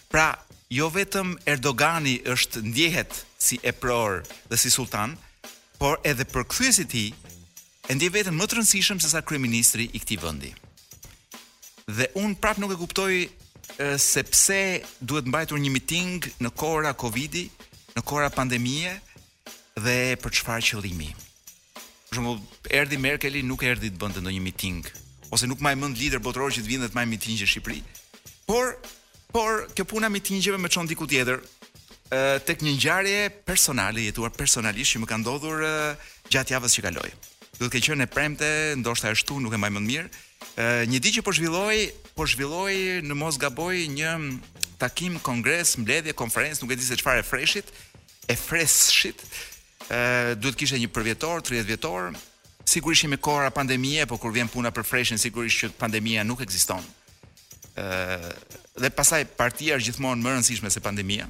[0.10, 0.32] Pra,
[0.72, 5.18] jo vetëm Erdogani është ndjehet si epror dhe si sultan,
[5.80, 7.10] por edhe për kthyesi i tij
[7.92, 10.52] e ndje vetëm më të rëndësishëm se sa kryeministri i këtij vendi.
[11.98, 13.14] Dhe un prap nuk e kuptoj
[14.00, 14.62] se pse
[15.04, 17.44] duhet mbajtur një miting në kohëra Covidi,
[17.96, 18.92] në kohëra pandemie
[19.84, 21.12] dhe për çfarë qëllimi?
[22.16, 22.40] shembull,
[22.72, 24.84] erdhi Merkeli, nuk erdhi të bënte ndonjë miting
[25.36, 27.80] ose nuk më mend lider botëror që të vinë të më miting në Shqipëri.
[28.48, 28.76] Por
[29.36, 31.42] por kjo puna mitingjeve më çon diku tjetër.
[32.16, 35.74] ë tek një ngjarje personale jetuar personalisht që më ka ndodhur e,
[36.32, 37.10] gjatë javës që kaloi.
[37.58, 40.08] Do të ke qenë e premte, ndoshta ashtu, nuk e mbaj mend mirë.
[40.62, 41.80] ë një ditë që po zhvilloi,
[42.16, 42.78] po zhvilloi
[43.10, 44.12] në mos gaboj një
[44.78, 47.68] takim kongres, mbledhje, konferencë, nuk e di se çfarë e freshit,
[48.32, 49.20] e freshit,
[49.90, 52.12] ë duhet kishte një përvjetor, 30 vjetor.
[52.66, 56.84] Sigurisht me kohëra pandemie, po kur vjen puna për freshin sigurisht që pandemia nuk ekziston.
[57.76, 61.26] ë dhe pasaj partia është gjithmonë më rëndësishme se pandemia.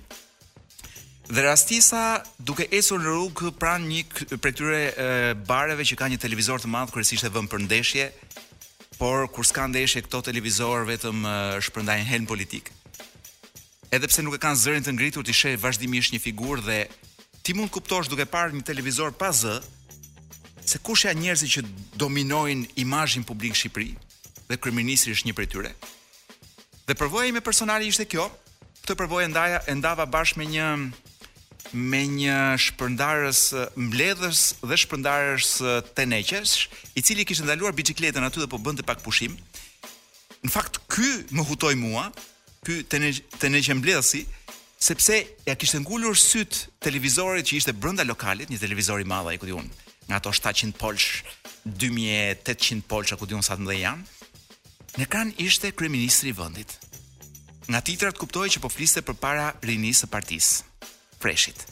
[1.25, 4.03] Dhe rastisa duke esur në rrugë pran një
[4.39, 8.05] prej këtyre bareve që ka një televizor të madh kryesisht e vënë për ndeshje,
[8.99, 11.25] por kur s'ka ndeshje këto televizor vetëm
[11.65, 12.69] shpërndajnë helm politik.
[13.91, 16.79] Edhe pse nuk e kanë zërin të ngritur ti sheh vazhdimisht një figurë dhe
[17.45, 19.59] ti mund kuptosh duke parë një televizor pa z
[20.65, 21.63] se kush janë njerëzit që
[22.01, 23.91] dominojnë imazhin publik Shqipëri
[24.49, 25.71] dhe kryeministri është një prej tyre.
[26.89, 28.25] Dhe përvoja ime personale ishte kjo,
[28.81, 30.69] këtë përvojë ndaja e ndava bashkë me një
[31.93, 33.39] me një shpërndarës
[33.75, 35.51] mbledhës dhe shpërndarës
[35.97, 36.57] teneqesh,
[36.97, 39.37] i cili kishte ndaluar biçikletën aty dhe po bënte pak pushim.
[40.45, 42.09] Në fakt ky më hutoi mua,
[42.65, 42.81] ky
[43.41, 44.25] teneqë mbledhësi,
[44.85, 49.39] sepse ja kishte ngulur syt televizorit që ishte brenda lokalit, një televizor i madh ai
[49.41, 49.67] ku diun,
[50.07, 51.23] nga ato 700 polsh,
[51.65, 54.11] 2800 polsh ku diun sa të mëdhen janë.
[54.99, 56.69] Në ekran ishte kryeministri i vendit.
[57.67, 60.67] Nga titrat kuptohej që po fliste për para rinisë së partisë,
[61.19, 61.65] freshit.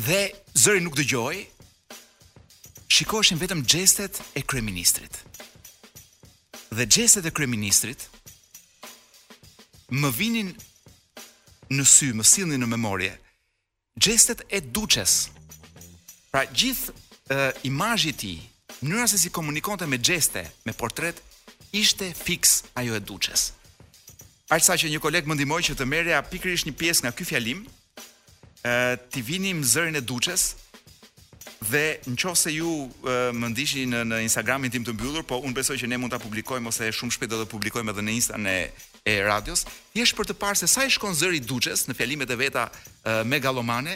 [0.00, 0.20] Dhe
[0.56, 1.44] zëri nuk dëgjoi.
[2.88, 5.12] Shikoshin vetëm gjestet e kryeministrit.
[6.72, 8.06] Dhe gjestet e kryeministrit
[9.92, 10.54] më vinin
[11.70, 13.12] në sy, më sillni në memorie.
[14.00, 15.28] Gjestet e duqes.
[16.30, 16.88] Pra gjith
[17.68, 18.36] imazhi i tij,
[18.80, 21.18] mënyra se si komunikonte me gjeste, me portret,
[21.76, 23.50] ishte fix ajo e duqes.
[24.52, 27.66] Arsa që një kolegë më ndihmoi që të mere a një pies nga ky fjalim,
[29.12, 30.54] të vinim zërin e duqes,
[31.68, 35.40] dhe në qo se ju e, më ndishin në, në Instagramin tim të mbyllur, po
[35.42, 38.12] unë besoj që ne mund të publikojmë, ose shumë shpet do të publikojmë edhe në
[38.14, 38.54] Insta në
[39.08, 42.36] e radios, thjesht për të parë se sa i shkon zëri Duçes në fjalimet e
[42.36, 43.94] veta e, megalomane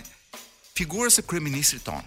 [0.77, 2.05] figurës së kryeministrit ton.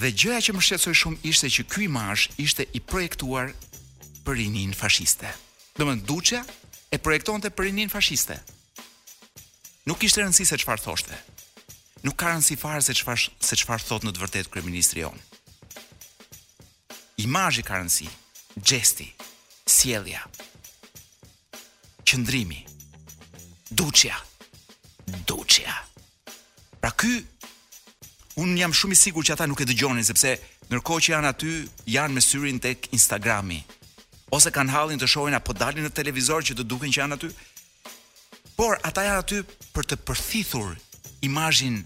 [0.00, 3.50] Dhe gjëja që më shqetësoi shumë ishte që ky imazh ishte i projektuar
[4.24, 5.28] për rinin fashiste.
[5.76, 6.44] Domthon Duçja
[6.94, 8.38] e projektonte për rinin fashiste.
[9.90, 11.18] Nuk ishte rëndësi se çfarë thoshte.
[12.06, 15.18] Nuk ka rëndësi fare se çfarë se çfarë thot në të vërtetë kryeministri jon.
[17.20, 18.06] Imazhi ka rëndësi,
[18.62, 19.08] gjesti,
[19.68, 20.22] sjellja,
[22.10, 22.64] qëndrimi.
[23.70, 24.16] Duqja.
[25.26, 25.74] Duqja.
[26.82, 27.20] Pra ky,
[28.42, 30.34] unë jam shumë i sigur që ata nuk e dëgjonin, sepse
[30.70, 31.52] nërko që janë aty,
[31.94, 33.60] janë me syrin tek Instagrami.
[34.34, 37.30] Ose kanë halin të shojnë, apo dalin në televizor që të duken që janë aty.
[38.58, 39.40] Por, ata janë aty
[39.74, 40.74] për të përthithur
[41.26, 41.80] imajin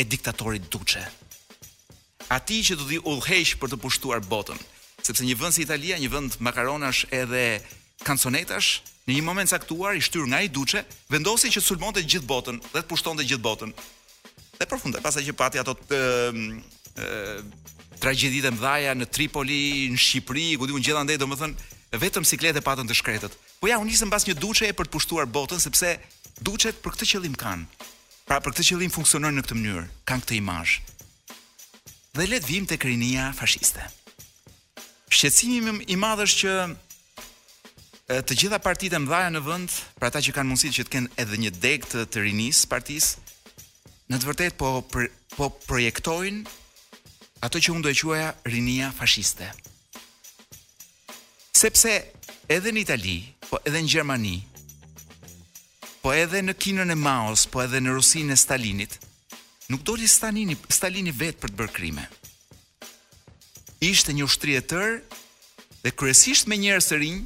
[0.00, 1.04] e diktatorit Duçe.
[2.36, 4.58] Ati që të di ullhejsh për të pushtuar botën,
[5.06, 7.44] sepse një vënd si Italia, një vënd makaronash edhe
[8.04, 10.80] kanconetash, në një moment caktuar i shtyr nga i duçe,
[11.12, 13.72] vendosi që të sulmonte gjithë botën dhe të pushtonte gjithë botën.
[14.58, 16.40] Dhe përfundoi, pasi që pati ato të ehm,
[17.04, 17.50] ehm,
[18.02, 19.60] tragjeditë më dhaja në Tripoli,
[19.94, 23.36] në Shqipëri, ku diun gjithë anëj, domethënë vetëm sikletë patën të shkretët.
[23.60, 25.92] Po ja, u nisën mbas një duçe e për të pushtuar botën sepse
[26.44, 27.68] duçet për këtë qëllim kanë.
[28.26, 30.74] Pra për këtë qëllim funksionojnë në këtë mënyrë, kanë këtë imazh.
[32.18, 33.86] Dhe le të vim tek rinia fashiste.
[35.14, 36.54] Shqetësimi më i madh është që
[38.06, 41.08] të gjitha partitë e mëdha në vend, për ata që kanë mundësi që të kenë
[41.22, 43.22] edhe një deg të, të rinisë partisë,
[44.12, 46.44] në të vërtetë po për, po projektojnë
[47.46, 49.48] ato që unë do e quaja rinia fashiste.
[51.58, 51.96] Sepse
[52.46, 53.16] edhe në Itali,
[53.50, 54.36] po edhe në Gjermani,
[56.02, 58.98] po edhe në kinën e Maos, po edhe në Rusinë e Stalinit,
[59.72, 62.06] nuk do li Stalini, Stalini vetë për të bërë krime.
[63.82, 65.00] Ishte një ushtri e tërë
[65.82, 67.24] dhe kryesisht me njërës të rinj,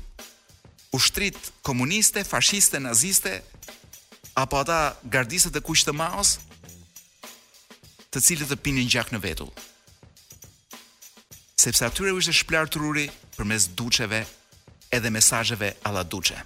[0.92, 3.42] ushtrit komuniste, fashiste, naziste,
[4.34, 6.36] apo ata gardisët e kushtë të maos,
[8.10, 9.50] të cilët të pinin gjak në vetull.
[11.60, 14.24] Sepse atyre u ishte shplar për përmes duçeve
[14.92, 16.36] edhe mesazheve alla duçe.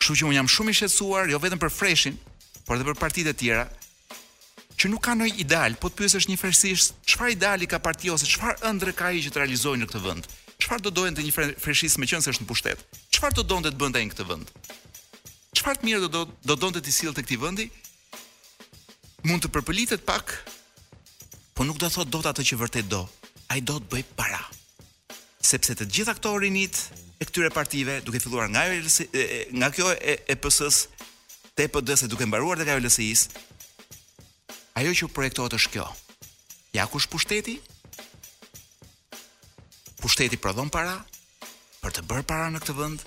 [0.00, 2.16] Kështu që un jam shumë i shqetësuar, jo vetëm për Freshin,
[2.66, 3.66] por edhe për partitë e tjera
[4.76, 8.26] që nuk kanë një ideal, po të është një qëfar çfarë i ka partia ose
[8.28, 10.26] çfarë ëndër ka ai që të realizojë në këtë vend?
[10.60, 12.82] Çfarë do dojnë të një freshist se është në pushtet?
[13.16, 14.50] çfarë do donte të bënte në këtë vend?
[15.56, 17.64] Çfarë të mirë do do donte të sillte këtij vendi?
[19.24, 20.34] Mund të përpëlitet pak,
[21.56, 23.00] po nuk do thotë dot atë që vërtet do.
[23.52, 24.42] Ai do të bëj para.
[25.48, 26.34] Sepse të gjitha këto
[27.16, 28.98] e këtyre partive, duke filluar nga ELS,
[29.56, 30.82] nga kjo e, e PS-s,
[31.56, 33.30] te PD-s duke mbaruar tek ajo LSI-s,
[34.76, 35.86] ajo që projektohet është kjo.
[36.76, 37.54] Ja kush pushteti?
[40.02, 40.92] Pushteti prodhon para,
[41.86, 43.02] për të bërë para në këtë vend,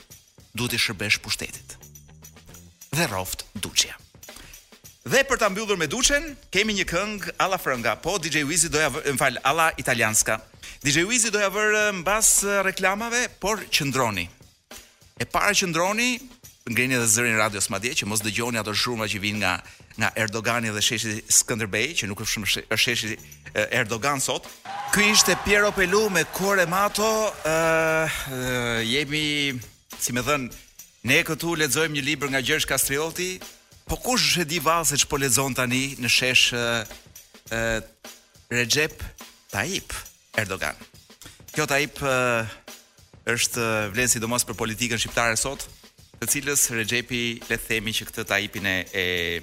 [0.56, 1.74] duhet të shërbesh pushtetit.
[2.96, 3.98] Dhe roft Duçja.
[5.10, 8.80] Dhe për ta mbyllur me Duçen, kemi një këngë alla franga, po DJ Wizi do
[8.80, 10.38] ja, më fal, alla italianska.
[10.86, 12.30] DJ Wizi do ja vër mbas
[12.64, 14.30] reklamave, por qëndroni.
[15.20, 16.12] E para qëndroni,
[16.68, 19.54] ngrini edhe zërin radios madje që mos dëgjoni ato shurma që vijnë nga
[20.00, 23.10] nga Erdogani dhe sheshi Skënderbej, që nuk është shumë është sheshi
[23.82, 24.46] Erdogan sot.
[24.96, 27.10] Ky ishte Piero Pelu me Kore Mato,
[27.44, 27.56] ë
[28.06, 29.58] uh, jemi,
[30.00, 30.46] si më thën,
[31.10, 33.32] ne këtu lexojmë një libër nga Gjergj Kastrioti,
[33.92, 36.94] po kush e di vallë se ç'po lexon tani në shesh ë uh,
[37.56, 37.82] uh,
[38.56, 39.04] Recep
[39.52, 39.92] Tayyip
[40.44, 40.80] Erdogan.
[41.52, 42.48] Kjo Tayyip uh,
[43.36, 45.68] është vlen sidomos për politikën shqiptare sot,
[46.20, 49.40] të cilës Rexhepi le të themi që këtë ta hipin e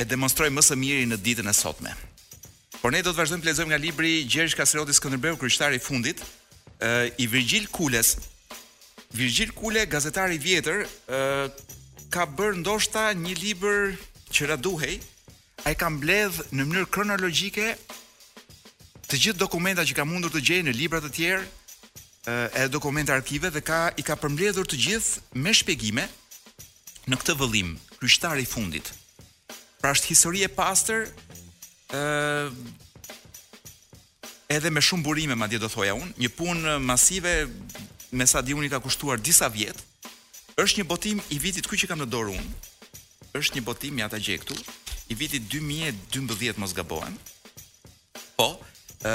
[0.00, 1.92] e demonstroi më së miri në ditën e sotme.
[2.80, 6.22] Por ne do të vazhdojmë të lexojmë nga libri Gjergj Kaseroti Skënderbeu kryqëtari i fundit
[6.22, 8.14] e, i Virgil Kules.
[9.12, 11.18] Virgil Kule, gazetari i vjetër, e,
[12.10, 13.92] ka bërë ndoshta një libër
[14.32, 14.94] që raduhej.
[15.68, 17.68] Ai ka mbledh në mënyrë kronologjike
[19.12, 21.44] të gjithë dokumenta që ka mundur të gjejë në libra të tjerë
[22.54, 26.04] e dokumente arkive dhe ka i ka përmbledhur të gjithë me shpjegime
[27.08, 28.92] në këtë vëllim kryshtar i fundit.
[29.80, 31.06] Pra është histori e pastër
[31.96, 32.50] ë
[34.52, 37.46] edhe me shumë burime madje do thoja unë, një punë masive
[38.12, 39.78] me sa diuni ka kushtuar disa vjet.
[40.60, 42.56] Është një botim i vitit ku që kam në dorë unë.
[43.40, 44.58] Është një botim ja ta gjej këtu
[45.08, 47.14] i vitit 2012 mos gabojem.
[48.36, 48.58] Po,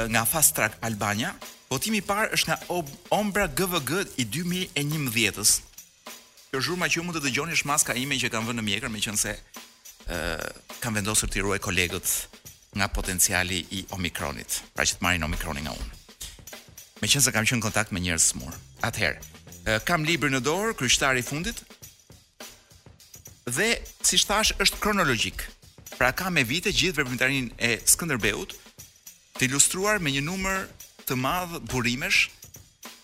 [0.09, 1.35] nga Fast Track Albania,
[1.69, 2.82] Votimi i parë është nga
[3.15, 5.56] Ombra GVG i 2011-s.
[6.51, 8.93] Kjo zhurma që ju mund të dëgjoni është maska ime që kam vënë në mjekër,
[8.93, 12.12] meqense ë uh, kam vendosur të ruaj kolegët
[12.75, 15.91] nga potenciali i Omicronit, pra që të marrin Omicronin nga unë.
[17.01, 18.54] Meqense kam qenë në kontakt me njerëz smur.
[18.86, 19.25] Atëherë,
[19.65, 21.63] uh, kam librin në dorë, kryshtari i fundit.
[23.49, 23.71] Dhe
[24.06, 25.47] si thash është kronologjik.
[25.97, 28.54] Pra ka me vite gjithë veprimtarinë e Skënderbeut
[29.39, 30.65] të ilustruar me një numër
[31.05, 32.25] të madh burimesh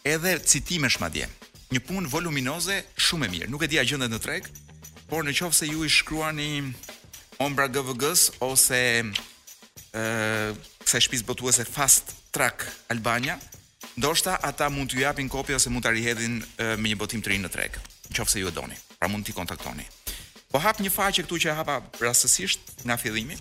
[0.09, 1.27] edhe citimesh madje.
[1.71, 3.49] Një punë voluminoze shumë e mirë.
[3.53, 4.49] Nuk e dia gjendet në treg,
[5.09, 6.49] por në qoftë se ju i shkruani
[7.43, 13.37] ombra GVG-s ose ë kësaj shtëpisë botuese Fast Track Albania,
[13.99, 16.39] ndoshta ata mund t'ju japin kopje ose mund ta rihedhin
[16.79, 17.77] me një botim të rinë në treg,
[18.09, 18.77] në qoftë se ju e doni.
[18.97, 19.85] Pra mund t'i kontaktoni.
[20.51, 23.37] Po hap një faqe këtu që e hapa rastësisht nga fillimi.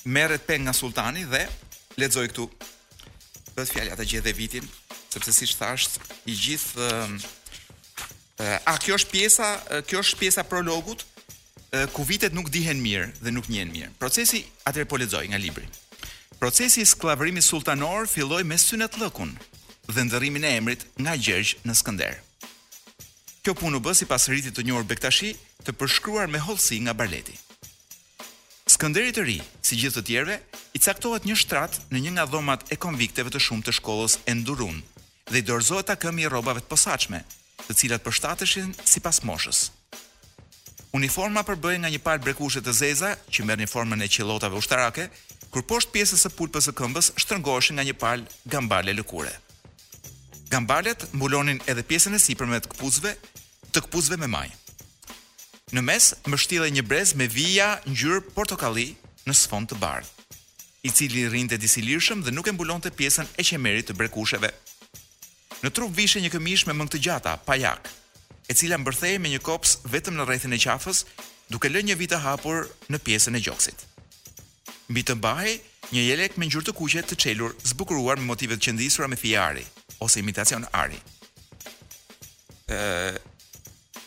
[0.05, 1.43] merret peng nga sultani dhe
[1.99, 2.47] lexoj këtu.
[3.55, 4.67] Bëhet fjalë ata gjithë vitin,
[5.11, 5.87] sepse siç thash,
[6.29, 6.89] i gjithë
[8.39, 9.49] e, a kjo është pjesa,
[9.89, 11.05] kjo është pjesa prologut
[11.93, 13.91] ku vitet nuk dihen mirë dhe nuk njihen mirë.
[14.01, 15.67] Procesi atë po lexoj nga libri.
[16.39, 19.35] Procesi i sklavërimit sultanor filloi me synet lëkun
[19.93, 22.17] dhe ndërrimin e emrit nga Gjergj në Skënder.
[23.43, 25.33] Kjo punë u bë sipas rritit të njohur Bektashi,
[25.65, 27.33] të përshkruar me hollësi nga Barleti.
[28.79, 32.61] Skënderi të ri, si gjithë të tjerëve, i caktohet një shtrat në një nga dhomat
[32.71, 34.77] e konvikteve të shumë të shkollës Endurun
[35.27, 37.19] dhe i dorëzohet takëmi i rrobave të posaçme,
[37.65, 39.65] të cilat përshtateshin sipas moshës.
[40.95, 45.09] Uniforma përbëhej nga një palë brekushe të zeza që merrni formën e qellotave ushtarake,
[45.51, 49.35] kur poshtë pjesës së pulpës së këmbës shtrëngoheshin nga një palë gambale lëkure.
[50.55, 53.15] Gambalet mbulonin edhe pjesën e sipërme të këpuzve,
[53.75, 54.55] të këpuzve me majë.
[55.69, 58.87] Në mes mbështille një brez me vija ngjyrë portokalli
[59.29, 60.39] në sfond të bardhë,
[60.81, 64.49] i cili rrinte disi lirshëm dhe nuk e mbulonte pjesën e qemerit të brekusheve.
[65.61, 67.55] Në trup vishte një këmishë me mëng të gjata, pa
[68.49, 71.03] e cila mbërthej me një kops vetëm në rrethin e qafës,
[71.53, 73.77] duke lënë një vit të hapur në pjesën e gjoksit.
[74.89, 75.53] Mbi të mbahej
[75.93, 79.61] një jelek me ngjyrë të kuqe të çelur, zbukuruar me motive të qëndisura me fijari
[79.61, 79.65] ari
[80.01, 80.97] ose imitacion ari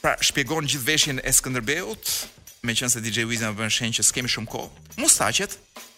[0.03, 2.03] pra shpjegon gjithë veshjen e Skënderbeut,
[2.67, 4.81] meqense DJ Wiz na bën shenjë që s'kemi shumë kohë.
[4.99, 5.55] Mustaqet,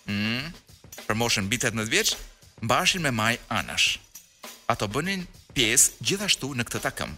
[0.07, 0.53] mm,
[1.09, 2.11] për moshën mbi 18 vjeç,
[2.63, 3.97] mbashin me Maj Anash.
[4.69, 5.25] Ato bënin
[5.57, 7.17] pjesë gjithashtu në këtë takëm.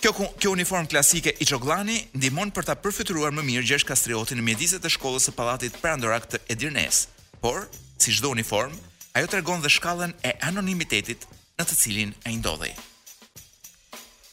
[0.00, 4.46] Kjo, kjo uniform klasike i Çoglani ndihmon për ta përfituar më mirë Gjergj Kastrioti në
[4.46, 7.08] mjediset e shkollës së Pallatit Perandorak të Edirnes,
[7.42, 7.66] por
[7.98, 8.72] si çdo uniform,
[9.16, 11.26] ajo tregon dhe shkallën e anonimitetit
[11.58, 12.72] në të cilin ai ndodhej.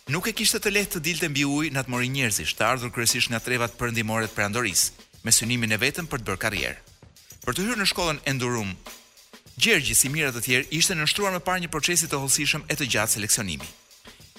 [0.06, 2.92] Nuk e kishte të lehtë të dilte mbi ujë në atë mori njerëzish, të ardhur
[2.94, 4.92] kryesisht nga trevat perëndimore të Perandoris,
[5.26, 6.76] me synimin e vetëm për të bërë karrierë.
[7.42, 8.76] Për të hyrë në shkollën Endurum,
[9.58, 12.90] Gjergji si mira të tjerë ishte nënshtruar më parë një procesi të hollësishëm e të
[12.94, 13.72] gjatë seleksionimi.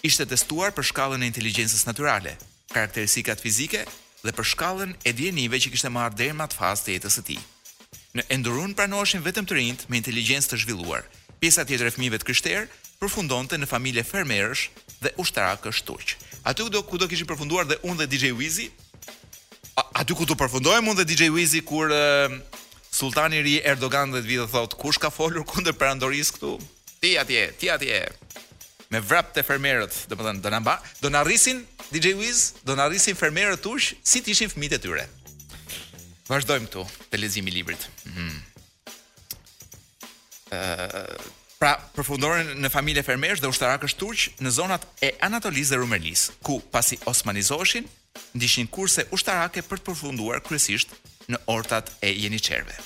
[0.07, 2.37] Ishte testuar për shkallën e inteligjencës natyrale,
[2.71, 3.83] karakteristikat fizike
[4.23, 7.27] dhe për shkallën e dijenive që kishte marrë deri në atë fazë të jetës së
[7.33, 7.43] tij.
[8.15, 11.03] Në Endurun pranoheshin vetëm të rinjt me inteligjencë të zhvilluar.
[11.43, 12.67] Pjesa tjetër e fëmijëve të krishterë
[13.03, 14.69] përfundonte në familje fermerësh
[15.07, 16.15] dhe ushtarak është tuq.
[16.47, 18.69] Aty ku do ku do kishin përfunduar dhe unë dhe DJ Wizi,
[20.01, 22.31] aty ku do përfundojmë unë dhe DJ Wizi kur uh,
[22.97, 26.53] Sultani i ri Erdogan dhe vjen dhe thot, kush ka folur kundër perandorisë këtu?
[27.03, 28.01] Ti atje, ti atje.
[28.91, 32.87] Me vrap të fermerët, domethënë do na mba, do na rrisin DJ Wiz, do na
[32.91, 35.09] rrisin fermerët tuaj si të ishin fëmijët e tyre.
[36.31, 37.83] Vazdojmë këtu te leximi i librit.
[37.83, 38.07] Ëh.
[38.07, 39.43] Mm -hmm.
[40.53, 45.79] uh, Pra, përfundore në familje fermesh dhe ushtarak është turq në zonat e Anatolisë dhe
[45.81, 47.87] Rumelis, ku pasi osmanizoshin,
[48.37, 50.93] ndishin kurse ushtarake për të përfunduar kryesisht
[51.33, 52.13] në ortat e
[52.45, 52.77] qerve.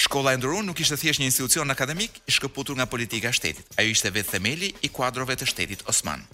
[0.00, 3.66] Shkolla e ndërun nuk ishte thjesht një institucion akademik i shkëputur nga politika e shtetit.
[3.76, 6.24] Ajo ishte vetë themeli i kuadrove të shtetit Osman.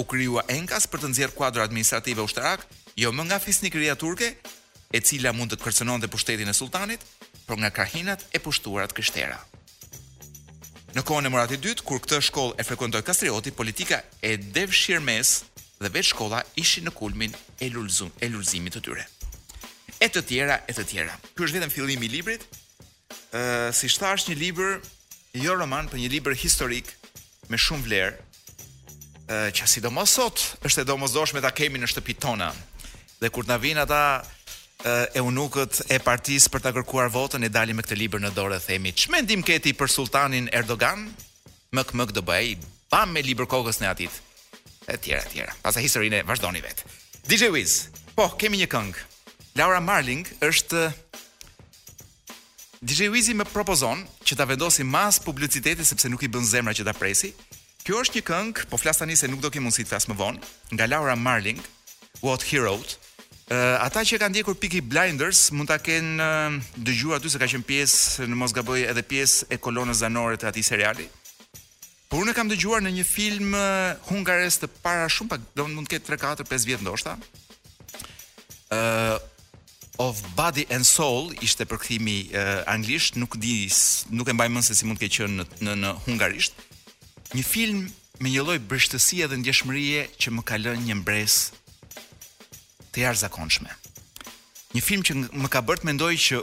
[0.00, 2.64] U kryua Enkas për të nxjerrë kuadro administrative ushtarak,
[2.96, 4.32] jo më nga fisnikria turke,
[4.90, 7.04] e cila mund të kërcënonte pushtetin e sultanit,
[7.50, 9.34] por nga krahinat e pushtuara të krishtera.
[10.94, 15.32] Në kohën e muratit dytë, kur këtë shkollë e frekuentoi Kastrioti, politika e devshirmes
[15.82, 19.04] dhe vetë shkolla ishin në kulmin e lulzum, e lulzimit të tyre.
[19.98, 21.16] E të tjera, e të tjera.
[21.34, 22.46] Ky është vetëm fillimi i librit.
[23.34, 24.78] Ë, uh, si thash një libër
[25.42, 26.94] jo roman, por një libër historik
[27.50, 31.90] me shumë vlerë, uh, që sidomos sot është e domosdoshme ta kemi në
[32.22, 32.54] tona.
[33.20, 34.02] Dhe kur na vinë ata
[34.84, 38.30] Eh, e unukët e partisë për ta kërkuar votën e dalin me këtë libër në
[38.32, 41.02] dorë dhe themi ç'mendim keti për sultanin Erdogan
[41.76, 42.54] mk do bëj
[42.88, 44.14] pa me libër kokës në atit
[45.04, 46.80] tjera, etj pas sa historinë vazhdoni vet
[47.28, 47.74] DJ Wiz
[48.16, 50.96] po kemi një këngë Laura Marling është eh,
[52.80, 56.72] DJ Wiz i më propozon që ta vendosim mas publiciteti sepse nuk i bën zemra
[56.72, 57.34] që ta presi
[57.84, 60.16] kjo është një këngë po flas tani se nuk do ke mundësi të fas më
[60.24, 61.60] vonë nga Laura Marling
[62.24, 62.96] What wrote
[63.50, 66.52] Uh, ata që kanë ndjekur Peaky Blinders mund ta kenë uh,
[66.86, 70.46] dëgjuar aty se ka qenë pjesë në mos gaboj edhe pjesë e kolonës zanore të
[70.52, 71.08] atij seriali.
[72.06, 75.66] Por unë kam dëgjuar në një film uh, eh, hungarez të para shumë pak, do
[75.66, 77.16] mund të ketë 3-4-5 vjet ndoshta.
[78.70, 79.18] ë uh,
[80.00, 83.66] of Body and Soul ishte përkthimi uh, anglisht, nuk di,
[84.14, 86.54] nuk e mbaj mend se si mund të ketë qenë në, në në hungarisht.
[87.34, 87.88] Një film
[88.22, 91.58] me një lloj brishtësie dhe ndjeshmërie që më ka lënë një mbresë
[92.94, 93.70] të jashtëzakonshme.
[94.74, 96.40] Një film që më ka bërt mendoj që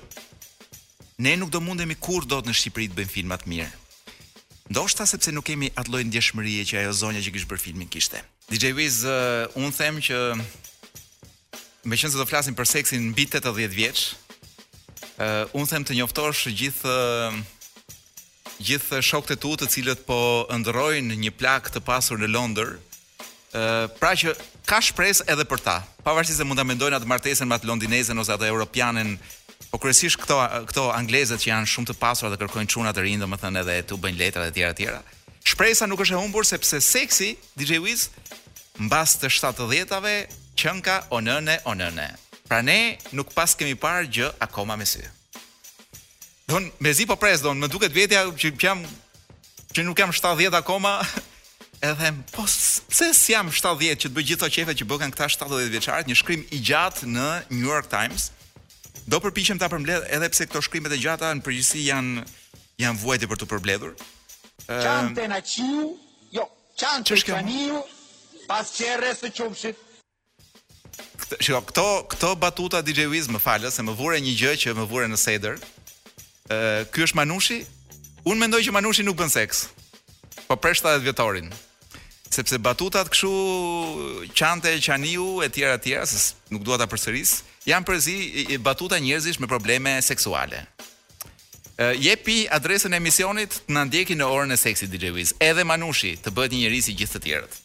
[1.25, 3.69] ne nuk do mundemi kur dot në Shqipëri të bëjmë filma të mirë.
[4.71, 8.19] Ndoshta sepse nuk kemi atë lloj ndjeshmërie që ajo zonja që kishte bërë filmin kishte.
[8.51, 10.19] DJ Wiz, uh, un them që
[11.87, 15.87] me qënë se do flasin për seksin në bitet e djetë vjeq, uh, unë them
[15.87, 17.39] të njoftosh gjithë uh,
[18.59, 20.19] gjithë shokët e tu të cilët po
[20.51, 22.75] ndërojnë një plak të pasur në Londër,
[23.55, 24.35] ë uh, pra që
[24.67, 25.77] ka shpresë edhe për ta.
[26.05, 29.13] Pavarësisht se mund ta mendojnë atë martesën me atë londinezën ose atë europianen,
[29.71, 30.37] po kryesisht këto
[30.69, 33.97] këto anglezët që janë shumë të pasura dhe kërkojnë çuna të rinë, domethënë edhe tu
[34.03, 34.99] bëjnë letra dhe tjera tjera.
[35.47, 38.09] Shpresa nuk është e humbur sepse seksi DJ Wiz
[38.83, 40.13] mbas të 70-tave
[40.59, 42.09] qenka onëne onëne.
[42.49, 42.79] Pra ne
[43.15, 45.05] nuk pas kemi parë gjë akoma me sy.
[46.47, 48.83] Don mezi po pres don, më duket vetja që jam
[49.75, 50.99] që nuk jam 70 akoma,
[51.81, 52.43] edhe po
[52.89, 56.15] pse si jam 70 që të bëj gjithë ato që bëkan këta 70 vjeçarët, një
[56.17, 58.31] shkrim i gjatë në New York Times.
[59.07, 62.25] Do përpiqem ta përmbledh edhe pse këto shkrimet e gjata në përgjithësi janë
[62.81, 63.93] janë vuajtje për të përmbledhur.
[64.67, 65.93] Çante ehm, na qiu,
[66.35, 67.83] jo, çante çaniu,
[68.49, 69.83] pas çerrës së qumshit.
[71.41, 74.87] Shiko, këto këto batuta DJ Wiz më falë se më vure një gjë që më
[74.91, 75.61] vure në Seder.
[76.49, 77.61] Ë, ehm, ky është Manushi.
[78.27, 79.67] Unë mendoj që Manushi nuk bën seks.
[80.49, 81.49] Po presh 70 vjetorin
[82.37, 83.31] sepse batutat këshu
[84.37, 88.15] qante, qaniu e tjera të tjera se nuk dua ta përsëris, janë përzi
[88.63, 90.61] batuta njerëzish me probleme seksuale.
[90.61, 95.65] E, jepi adresën e emisionit të na ndjeki në orën e seksit DJ Wiz, edhe
[95.65, 97.57] Manushi të bëhet një njerëz i gjithë të tjerët.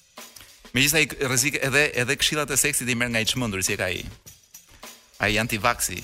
[0.72, 3.80] Megjithëse ai rrezik edhe edhe këshillat e seksit i merr nga i çmendur si e
[3.80, 4.00] ka ai.
[5.20, 5.98] Ai anti antivaksi.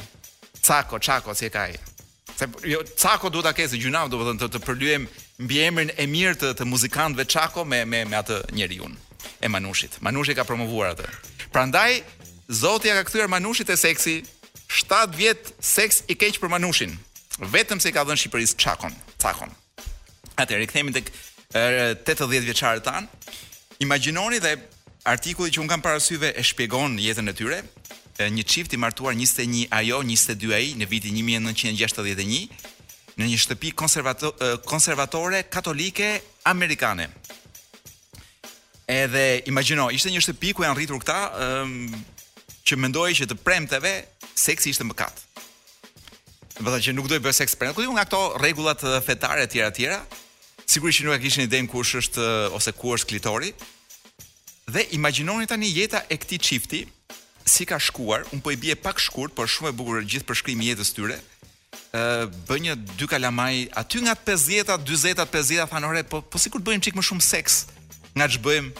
[0.62, 1.78] Çako, çako si e ka ai.
[2.36, 5.08] Se jo çako duhet ta kesë gjynav, domethënë të, të përlyejm
[5.38, 8.88] mbi emrin e mirë të, të muzikantëve Çako me me me atë njeriu.
[9.40, 9.98] E Manushit.
[10.02, 11.08] Manushi ka promovuar atë.
[11.54, 12.00] Prandaj
[12.50, 14.22] Zoti ja ka kthyer Manushit e seksi
[14.72, 16.96] 7 vjet seks i keq për Manushin,
[17.38, 19.48] vetëm se i ka dhënë Shqipërisë Çakon, Çakon.
[20.36, 21.12] Atë rikthehemi tek
[21.52, 23.08] 80 vjeçarët tan.
[23.80, 24.56] Imagjinoni dhe
[25.04, 27.62] artikulli që un kam para syve e shpjegon jetën e tyre,
[28.18, 31.16] një çift i martuar 21 ajo 22 ai në vitin
[33.18, 34.32] në një shtëpi konservato
[34.66, 36.08] konservatore katolike
[36.48, 37.08] amerikane.
[38.88, 41.16] Edhe imagjino, ishte një shtëpi ku janë rritur këta,
[41.62, 41.88] um,
[42.66, 43.90] që mendoi që të premteve
[44.38, 45.24] seksi ishte mëkat.
[46.58, 47.76] Do të që nuk do të bëj seks premte.
[47.78, 49.98] Kujtu nga këto rregulla fetare të tjera të tjera,
[50.68, 53.50] sigurisht që nuk e kishin idenë kush është ose ku është klitori.
[54.68, 56.80] Dhe imagjinoni tani jeta e këtij çifti
[57.48, 60.66] si ka shkuar, un po i bie pak shkurt, por shumë e bukur gjithë përshkrimi
[60.66, 61.16] i jetës tyre
[61.92, 62.02] ë
[62.48, 66.82] bën një dy kalamaj aty nga 50-ta, 40-ta, 50-ta thanë ore, po po sikur bëjmë
[66.88, 67.62] çik më shumë seks
[68.16, 68.72] nga ç'bëjmë.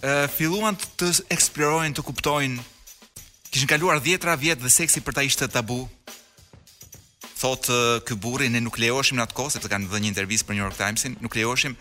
[0.00, 2.60] ë filluan të eksplorojnë, të kuptojnë.
[3.52, 5.88] Kishin kaluar 10ra vjet dhe seksi për ta ishte tabu.
[7.40, 7.68] Thot
[8.08, 10.64] ky burri ne nuk lejoheshim në atë kohë sepse kanë dhënë një intervistë për New
[10.64, 11.76] York Timesin, nuk lejoheshim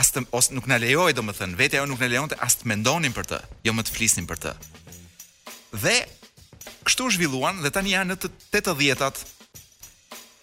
[0.00, 3.12] as të os nuk na lejohej domethënë, vetë ajo nuk na lejonte as të mendonin
[3.12, 4.52] për të, jo më të flisnin për të.
[5.84, 5.96] Dhe
[6.82, 9.18] Kështu zhvilluan dhe tani janë në të 80-at,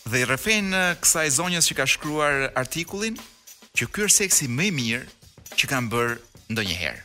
[0.09, 0.71] Dhe i rrefen
[1.03, 3.17] kësaj zonjës që ka shkruar artikullin,
[3.77, 6.13] që ky është seksi më i mirë që kanë bër
[6.55, 7.01] ndonjëherë.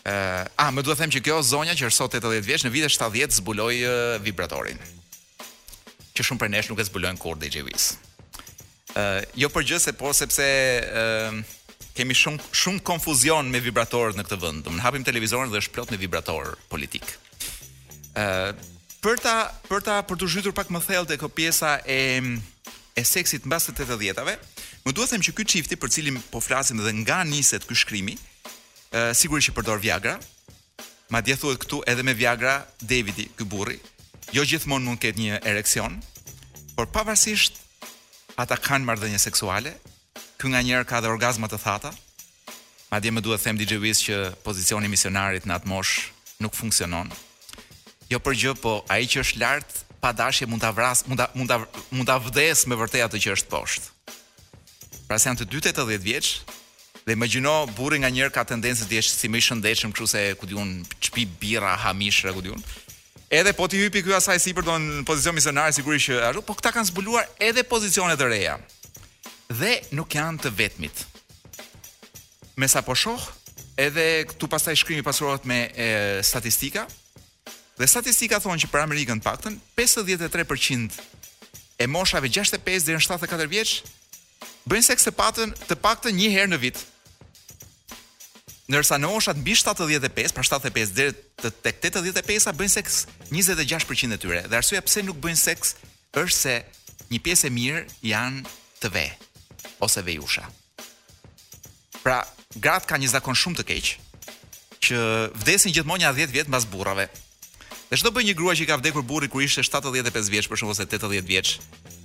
[0.00, 2.64] Ë, uh, a më duhet të them që kjo zonja që është sot 80 vjeç
[2.66, 4.80] në vitet 70 zbuloi uh, vibratorin.
[6.16, 7.90] Që shumë prej nesh nuk e zbulojnë kur DJ Wiz.
[8.92, 11.56] Ë, uh, jo për gjë se po sepse ë uh,
[11.96, 14.66] kemi shumë shumë konfuzion me vibratorët në këtë vend.
[14.68, 17.08] Do të hapim televizorin dhe është plot me vibrator politik.
[18.18, 18.52] Ë,
[19.00, 19.32] për ta
[19.68, 21.98] për ta për të zhytur pak më thellë tek pjesa e
[23.00, 24.34] e seksit mbas të 80-tave,
[24.84, 27.76] më duhet të them që ky çifti për cilin po flasim dhe nga niset ky
[27.78, 28.16] shkrimi,
[28.92, 30.18] ë uh, sigurisht që përdor Viagra.
[31.10, 33.78] Madje thuhet këtu edhe me Viagra Davidi, ky burri,
[34.34, 35.96] jo gjithmonë mund ketë një ereksion,
[36.76, 37.56] por pavarësisht
[38.38, 39.72] ata kanë marrëdhënie seksuale,
[40.38, 41.90] ky nganjëherë ka dhe orgazma të thata.
[42.92, 46.10] Madje më duhet të them DJ Wiz që pozicioni misionarit në atë mosh
[46.42, 47.10] nuk funksionon
[48.10, 51.28] jo për gjë, po ai që është lart pa dashje mund ta vras, mund ta
[51.38, 51.58] mund ta
[51.94, 53.90] mund ta vdes me vërtet atë që është poshtë.
[55.06, 56.30] Pra se janë të dy të 80 vjeç
[57.04, 60.22] dhe imagjino burri nga njëherë ka tendencë të jeshtë si me i shëndetshëm, kështu se
[60.40, 62.60] ku diun çpi bira, hamish, ku diun.
[63.30, 66.72] Edhe po ti hypi ky asaj sipër në pozicion misionarë, sigurisht që ashtu, po këta
[66.74, 68.56] kanë zbuluar edhe pozicione të reja.
[69.60, 71.04] Dhe nuk janë të vetmit.
[72.58, 73.22] Me sa po shoh,
[73.78, 75.88] edhe këtu pasaj shkrimi pasurohet me e,
[76.26, 76.88] statistika,
[77.80, 80.98] Dhe statistika thonë që për Amerikën të paktën 53%
[81.80, 83.72] e moshave 65 deri në 74 vjeç
[84.68, 86.80] bëjnë seks të paktën të paktën një herë në vit.
[88.68, 91.14] Ndërsa në moshat mbi 75, pra 75 deri
[91.64, 92.98] tek 85 bëjnë seks
[93.32, 94.42] 26% e tyre.
[94.44, 95.72] Dhe arsyeja pse nuk bëjnë seks
[96.12, 96.54] është se
[97.14, 98.44] një pjesë e mirë janë
[98.84, 99.06] të ve
[99.88, 100.44] ose vejusha.
[102.04, 102.20] Pra,
[102.60, 103.90] gratë kanë një zakon shumë të keq
[104.84, 105.00] që
[105.40, 107.08] vdesin gjithmonë 10 vjet mbas burrave.
[107.90, 110.70] Dhe çdo bëj një grua që ka vdekur burri kur ishte 75 vjeç, për shkak
[110.70, 111.56] ose 80 vjeç.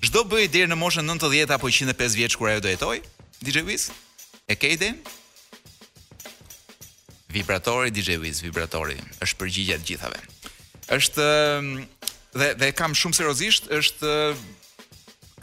[0.02, 3.04] Çdo bëj deri në moshën 90 apo 105 vjeç kur ajo do jetoj?
[3.46, 3.92] DJ Wiz?
[4.50, 4.90] E kejde?
[7.30, 10.24] Vibratori DJ Wiz, vibratori është përgjigjja e gjithave.
[10.98, 11.70] Është ehm,
[12.34, 14.10] dhe dhe kam shumë seriozisht, është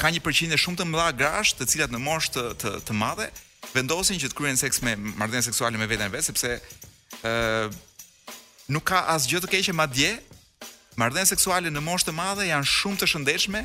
[0.02, 3.30] ka një përqindje shumë të madhe grash, të cilat në moshë të të, të madhe
[3.78, 6.58] vendosin që të kryejnë seks me marrëdhënie seksuale me veten e vet, sepse ë
[7.30, 7.80] ehm,
[8.74, 10.16] nuk ka asgjë të keqe madje
[11.00, 13.60] Marrëdhënë seksuale në moshë të madhe janë shumë të shëndetshme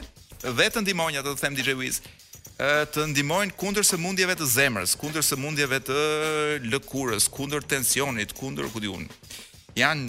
[0.45, 1.97] dhe të ndihmojnë ato të them DJ Wiz
[2.93, 5.97] të ndihmojnë kundër sëmundjeve të zemrës, kundër sëmundjeve të
[6.71, 9.03] lëkurës, kundër tensionit, kundër ku diun.
[9.77, 10.01] Jan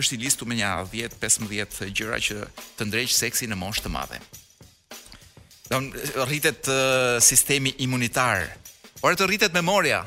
[0.00, 2.40] është i listu me një 10, 15 gjëra që
[2.80, 4.18] të ndrejë seksi në moshë të madhe.
[5.70, 5.92] Don
[6.26, 8.48] rritet uh, sistemi imunitar.
[8.98, 10.00] Por të rritet memoria.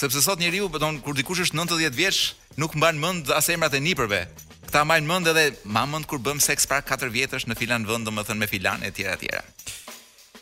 [0.00, 2.20] Sepse sot njeriu, po don kur dikush është 90 vjeç,
[2.58, 4.24] nuk mban mend as emrat e nipërve,
[4.70, 5.42] këta majnë mend edhe
[5.74, 9.16] mamën kur bëm seks para katër vjetësh në filan vend, domethënë me filan e tjera
[9.16, 9.40] e tjera.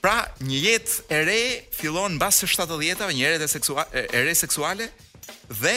[0.04, 1.36] Pra, një jetë e re
[1.72, 4.90] fillon mbas së 70-tave, një jetë e re seksuale
[5.62, 5.72] dhe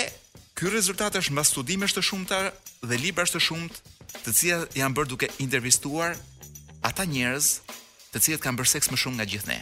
[0.59, 2.39] ky rezultat është mbas studimesh të shumta
[2.83, 3.79] dhe librash të shumtë,
[4.25, 6.19] të cilat janë bërë duke intervistuar
[6.87, 7.53] ata njerëz
[8.11, 9.59] të cilët kanë bërë seks më shumë nga gjithë ne.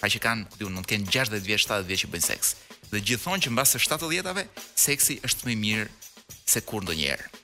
[0.00, 2.54] Pra që kanë, ku diun, mund të kenë 60 vjeç, 70 vjeç që bëjnë seks.
[2.90, 4.46] Dhe gjithon që mbas së 70-tave,
[4.88, 5.90] seksi është më i mirë
[6.54, 7.39] se kur ndonjëherë.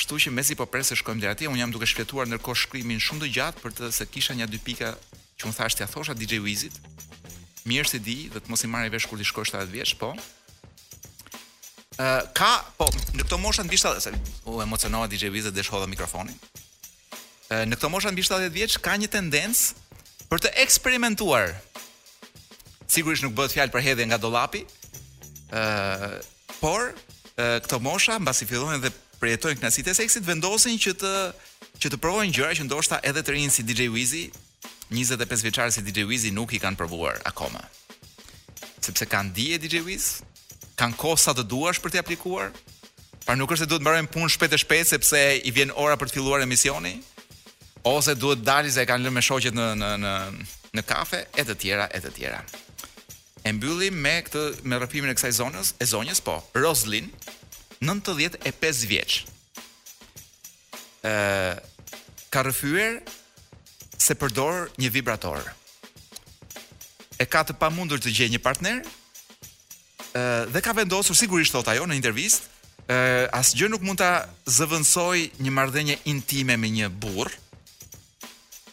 [0.00, 3.20] Kështu që mezi po presë shkojmë deri atje, un jam duke shfletuar ndërkohë shkrimin shumë
[3.20, 4.94] të gjatë për të se kisha një dy pika
[5.36, 6.78] që un thashë t'ia thosha DJ Wizit.
[7.68, 10.14] Mirë se di, do të mos i marrë vesh kur ti shkosh 70 vjeç, po.
[12.00, 12.48] Ë uh, ka,
[12.78, 12.86] po,
[13.18, 16.40] në këtë moshë mbi 70, u emocionova DJ Wizit dhe shkolla mikrofonin.
[17.50, 20.00] Ë uh, në këtë moshë mbi 70 vjeç ka një tendencë
[20.32, 21.52] për të eksperimentuar.
[22.88, 24.64] Sigurisht nuk bëhet fjalë për hedhje nga dollapi.
[25.52, 26.18] Ë uh,
[26.62, 26.98] por uh,
[27.68, 31.10] këtë mosha mbasi fillojnë dhe përjetojnë kënaqësitë e seksit, vendosin që të
[31.80, 34.24] që të provojnë gjëra që ndoshta edhe të rinë si DJ Wizy,
[34.92, 37.60] 25 vjeçar si DJ Wizy nuk i kanë provuar akoma.
[38.82, 40.06] Sepse kanë dije DJ Wiz,
[40.80, 42.48] kanë kohë sa të duash për të aplikuar,
[43.24, 46.10] pra nuk është se duhet mbarojnë punën shpejt e shpejt sepse i vjen ora për
[46.10, 46.96] të filluar emisioni,
[47.88, 50.14] ose duhet të dalin se kanë lënë me shoqjet në në në
[50.76, 52.40] në kafe e të tjera e të tjera.
[53.44, 57.08] E mbyllim me këtë me rrëfimin e kësaj zonës, e zonjës po, Roslin,
[57.80, 59.24] 95 vjeç.
[61.00, 61.56] ë
[62.30, 63.00] ka rrëfyer
[63.96, 65.40] se përdor një vibrator.
[67.16, 68.82] E ka të pamundur të gjejë një partner?
[70.12, 72.44] ë dhe ka vendosur sigurisht thot ajo në intervistë,
[72.92, 77.32] ë asgjë nuk mund ta zëvendësoj një marrëdhënie intime me një burr.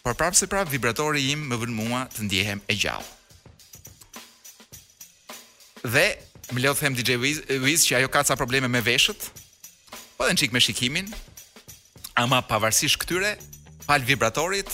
[0.04, 3.14] Por prapë se prapë vibratori im më vën mua të ndjehem e gjallë.
[5.88, 6.06] Dhe
[6.52, 9.20] Më leo të them DJ Wiz, Wiz që ajo ka ca probleme me veshët,
[10.16, 11.08] po edhe në qikë me shikimin,
[12.16, 13.34] ama pavarësish këtyre,
[13.84, 14.68] pal vibratorit,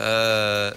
[0.00, 0.74] uh,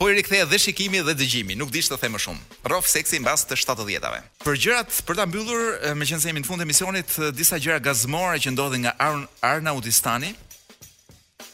[0.00, 2.56] po i rikthe dhe shikimi dhe dëgjimi, nuk dishtë të them më shumë.
[2.72, 4.22] Rof seksi mbas të 70-ave.
[4.46, 5.60] Për gjërat për ta mbyllur,
[6.00, 9.26] me qenë se jemi në fund të emisionit, disa gjëra gazmore që ndodhi nga Arn
[9.44, 10.32] Arnautistani,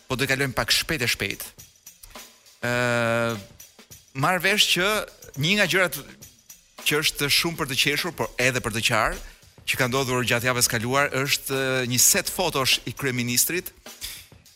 [0.06, 1.42] po do kalojmë pak shpejt e shpejt.
[2.62, 2.72] Ë
[3.34, 4.92] uh, vesh që
[5.42, 6.00] një nga gjërat
[6.86, 9.18] që është shumë për të qeshur, por edhe për të qarë,
[9.66, 11.58] që ka ndodhur gjatë javës kaluar është
[11.90, 13.72] një set fotosh i kryeministrit,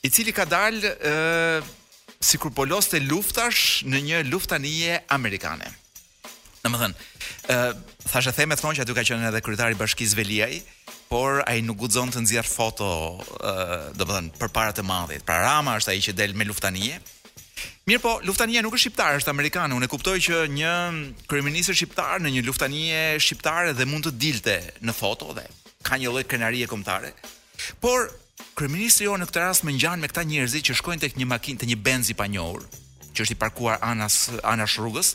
[0.06, 0.94] i cili ka dalë
[2.20, 5.70] si kur po luftash në një luftanije amerikane.
[6.62, 7.04] Në më thënë,
[7.52, 7.56] e,
[8.12, 10.58] thashe theme thonë që aty ka qënë edhe kryetari bashkiz Veliaj,
[11.08, 12.88] por a i nuk gudzon të nëzirë foto,
[13.40, 13.54] e,
[13.96, 16.44] dhe më thënë, për parat e madhit, pra rama është a i që del me
[16.44, 17.00] luftanije,
[17.88, 19.74] Mirë po, luftanija nuk është shqiptare, është amerikane.
[19.76, 20.74] Unë e kuptoj që një
[21.30, 24.54] kryeministër shqiptar në një luftanije shqiptare dhe mund të dilte
[24.86, 25.46] në foto dhe
[25.86, 27.10] ka një lloj krenarie kombëtare.
[27.82, 28.06] Por
[28.56, 31.62] kryeministri jo në këtë rast më ngjan me këta njerëz që shkojnë tek një makinë
[31.62, 32.62] të një Benzi pa njohur,
[33.16, 34.18] që është i parkuar anas
[34.52, 35.14] anash rrugës,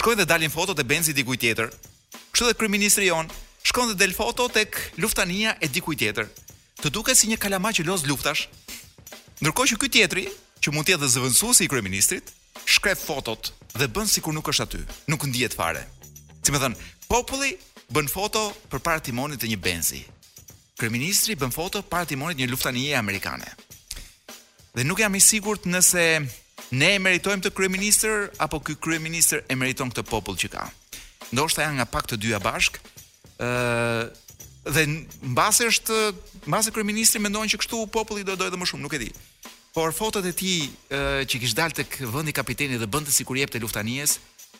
[0.00, 1.68] shkojnë dhe dalin foto te Benzi diku tjetër.
[2.32, 3.30] Kështu dhe kryeministri jon
[3.66, 6.26] shkon dhe del foto tek luftanija e diku tjetër.
[6.80, 8.48] Të duket si një kalamaj që luftash.
[9.40, 10.24] Ndërkohë që ky tjetri
[10.66, 12.30] që mund të jetë zëvendësuesi i kryeministrit,
[12.66, 14.80] shkref fotot dhe bën sikur nuk është aty,
[15.12, 15.84] nuk ndihet fare.
[16.42, 16.74] Si më thën,
[17.06, 17.52] populli
[17.94, 20.00] bën foto përpara timonit të një benzi.
[20.76, 23.46] Kryeministri bën foto para timonit një luftanie amerikane.
[24.76, 26.02] Dhe nuk jam i sigurt nëse
[26.74, 30.66] ne e meritojmë të kryeministër apo ky kryeministër e meriton këtë popull që ka.
[31.30, 32.82] Ndoshta janë nga pak të dyja bashk,
[33.38, 34.08] ë
[34.74, 34.82] dhe
[35.30, 35.96] mbasi është
[36.50, 39.12] mbasi kryeministri mendojnë që kështu populli do dojë më shumë, nuk e di.
[39.76, 40.54] Por fotot e ti
[40.88, 44.14] uh, që kishtë dalë të këvëndi kapiteni dhe bëndë si kur jep të luftanies,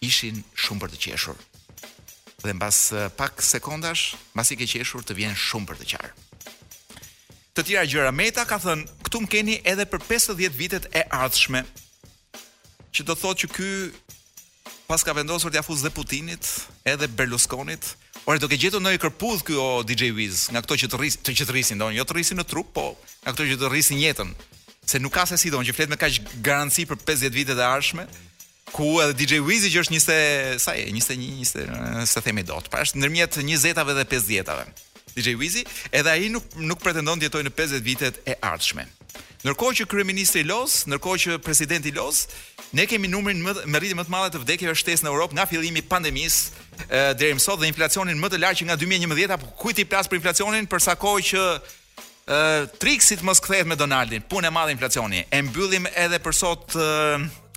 [0.05, 1.39] ishin shumë për të qeshur.
[2.45, 5.87] Dhe në bas uh, pak sekondash, mas i ke qeshur të vjen shumë për të
[5.95, 6.11] qarë.
[7.57, 11.62] Të tjera gjëra meta ka thënë, këtu më keni edhe për 50 vitet e ardhshme,
[12.93, 13.69] që do thotë që ky
[14.91, 16.51] pas ka vendosur t'ia fusë dhe Putinit,
[16.85, 17.95] edhe Berlusconit,
[18.27, 21.35] Ore do ke gjetur ndonjë kërpudh o DJ Wiz, nga këto që të rrisin, të
[21.41, 22.89] që të rrisin, do jo të rrisin në trup, po
[23.23, 24.33] nga ato që të rrisin jetën
[24.87, 27.64] se nuk ka se si donjë, që flet me kaq garanci për 50 vitet e
[27.66, 28.07] ardhshme
[28.72, 30.16] ku edhe DJ Wizzy që është njëse,
[30.62, 34.64] sa e, 21, një, sa se themi do të pashtë, nërmjet njëzetave dhe pesdjetave,
[35.16, 35.62] DJ Wizzy,
[35.95, 38.84] edhe aji nuk, nuk pretendon të jetoj në 50 vitet e ardhshme.
[39.47, 42.24] Nërkohë që kryeministri Los, nërkohë që presidenti Los,
[42.74, 45.45] ne kemi numrin më me rritje më të madhe të vdekjeve shtesë në Europë nga
[45.51, 49.53] fillimi i pandemisë deri më sot dhe inflacionin më të lartë që nga 2011 apo
[49.62, 51.45] kujt i plas për inflacionin për sa kohë që
[52.79, 55.24] triksit mos kthehet me Donaldin, punë e madhe inflacioni.
[55.31, 56.89] E mbyllim edhe për sot e,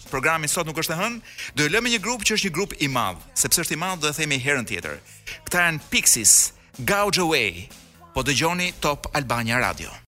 [0.09, 1.19] programi sot nuk është e hën,
[1.57, 4.01] do e lëmë një grup që është një grup i madh, sepse është i madh
[4.03, 4.99] do e themi herën tjetër.
[5.47, 6.35] Këta janë Pixis,
[6.85, 7.65] Gauge Away,
[8.13, 9.89] po dëgjoni Top Albania Radio.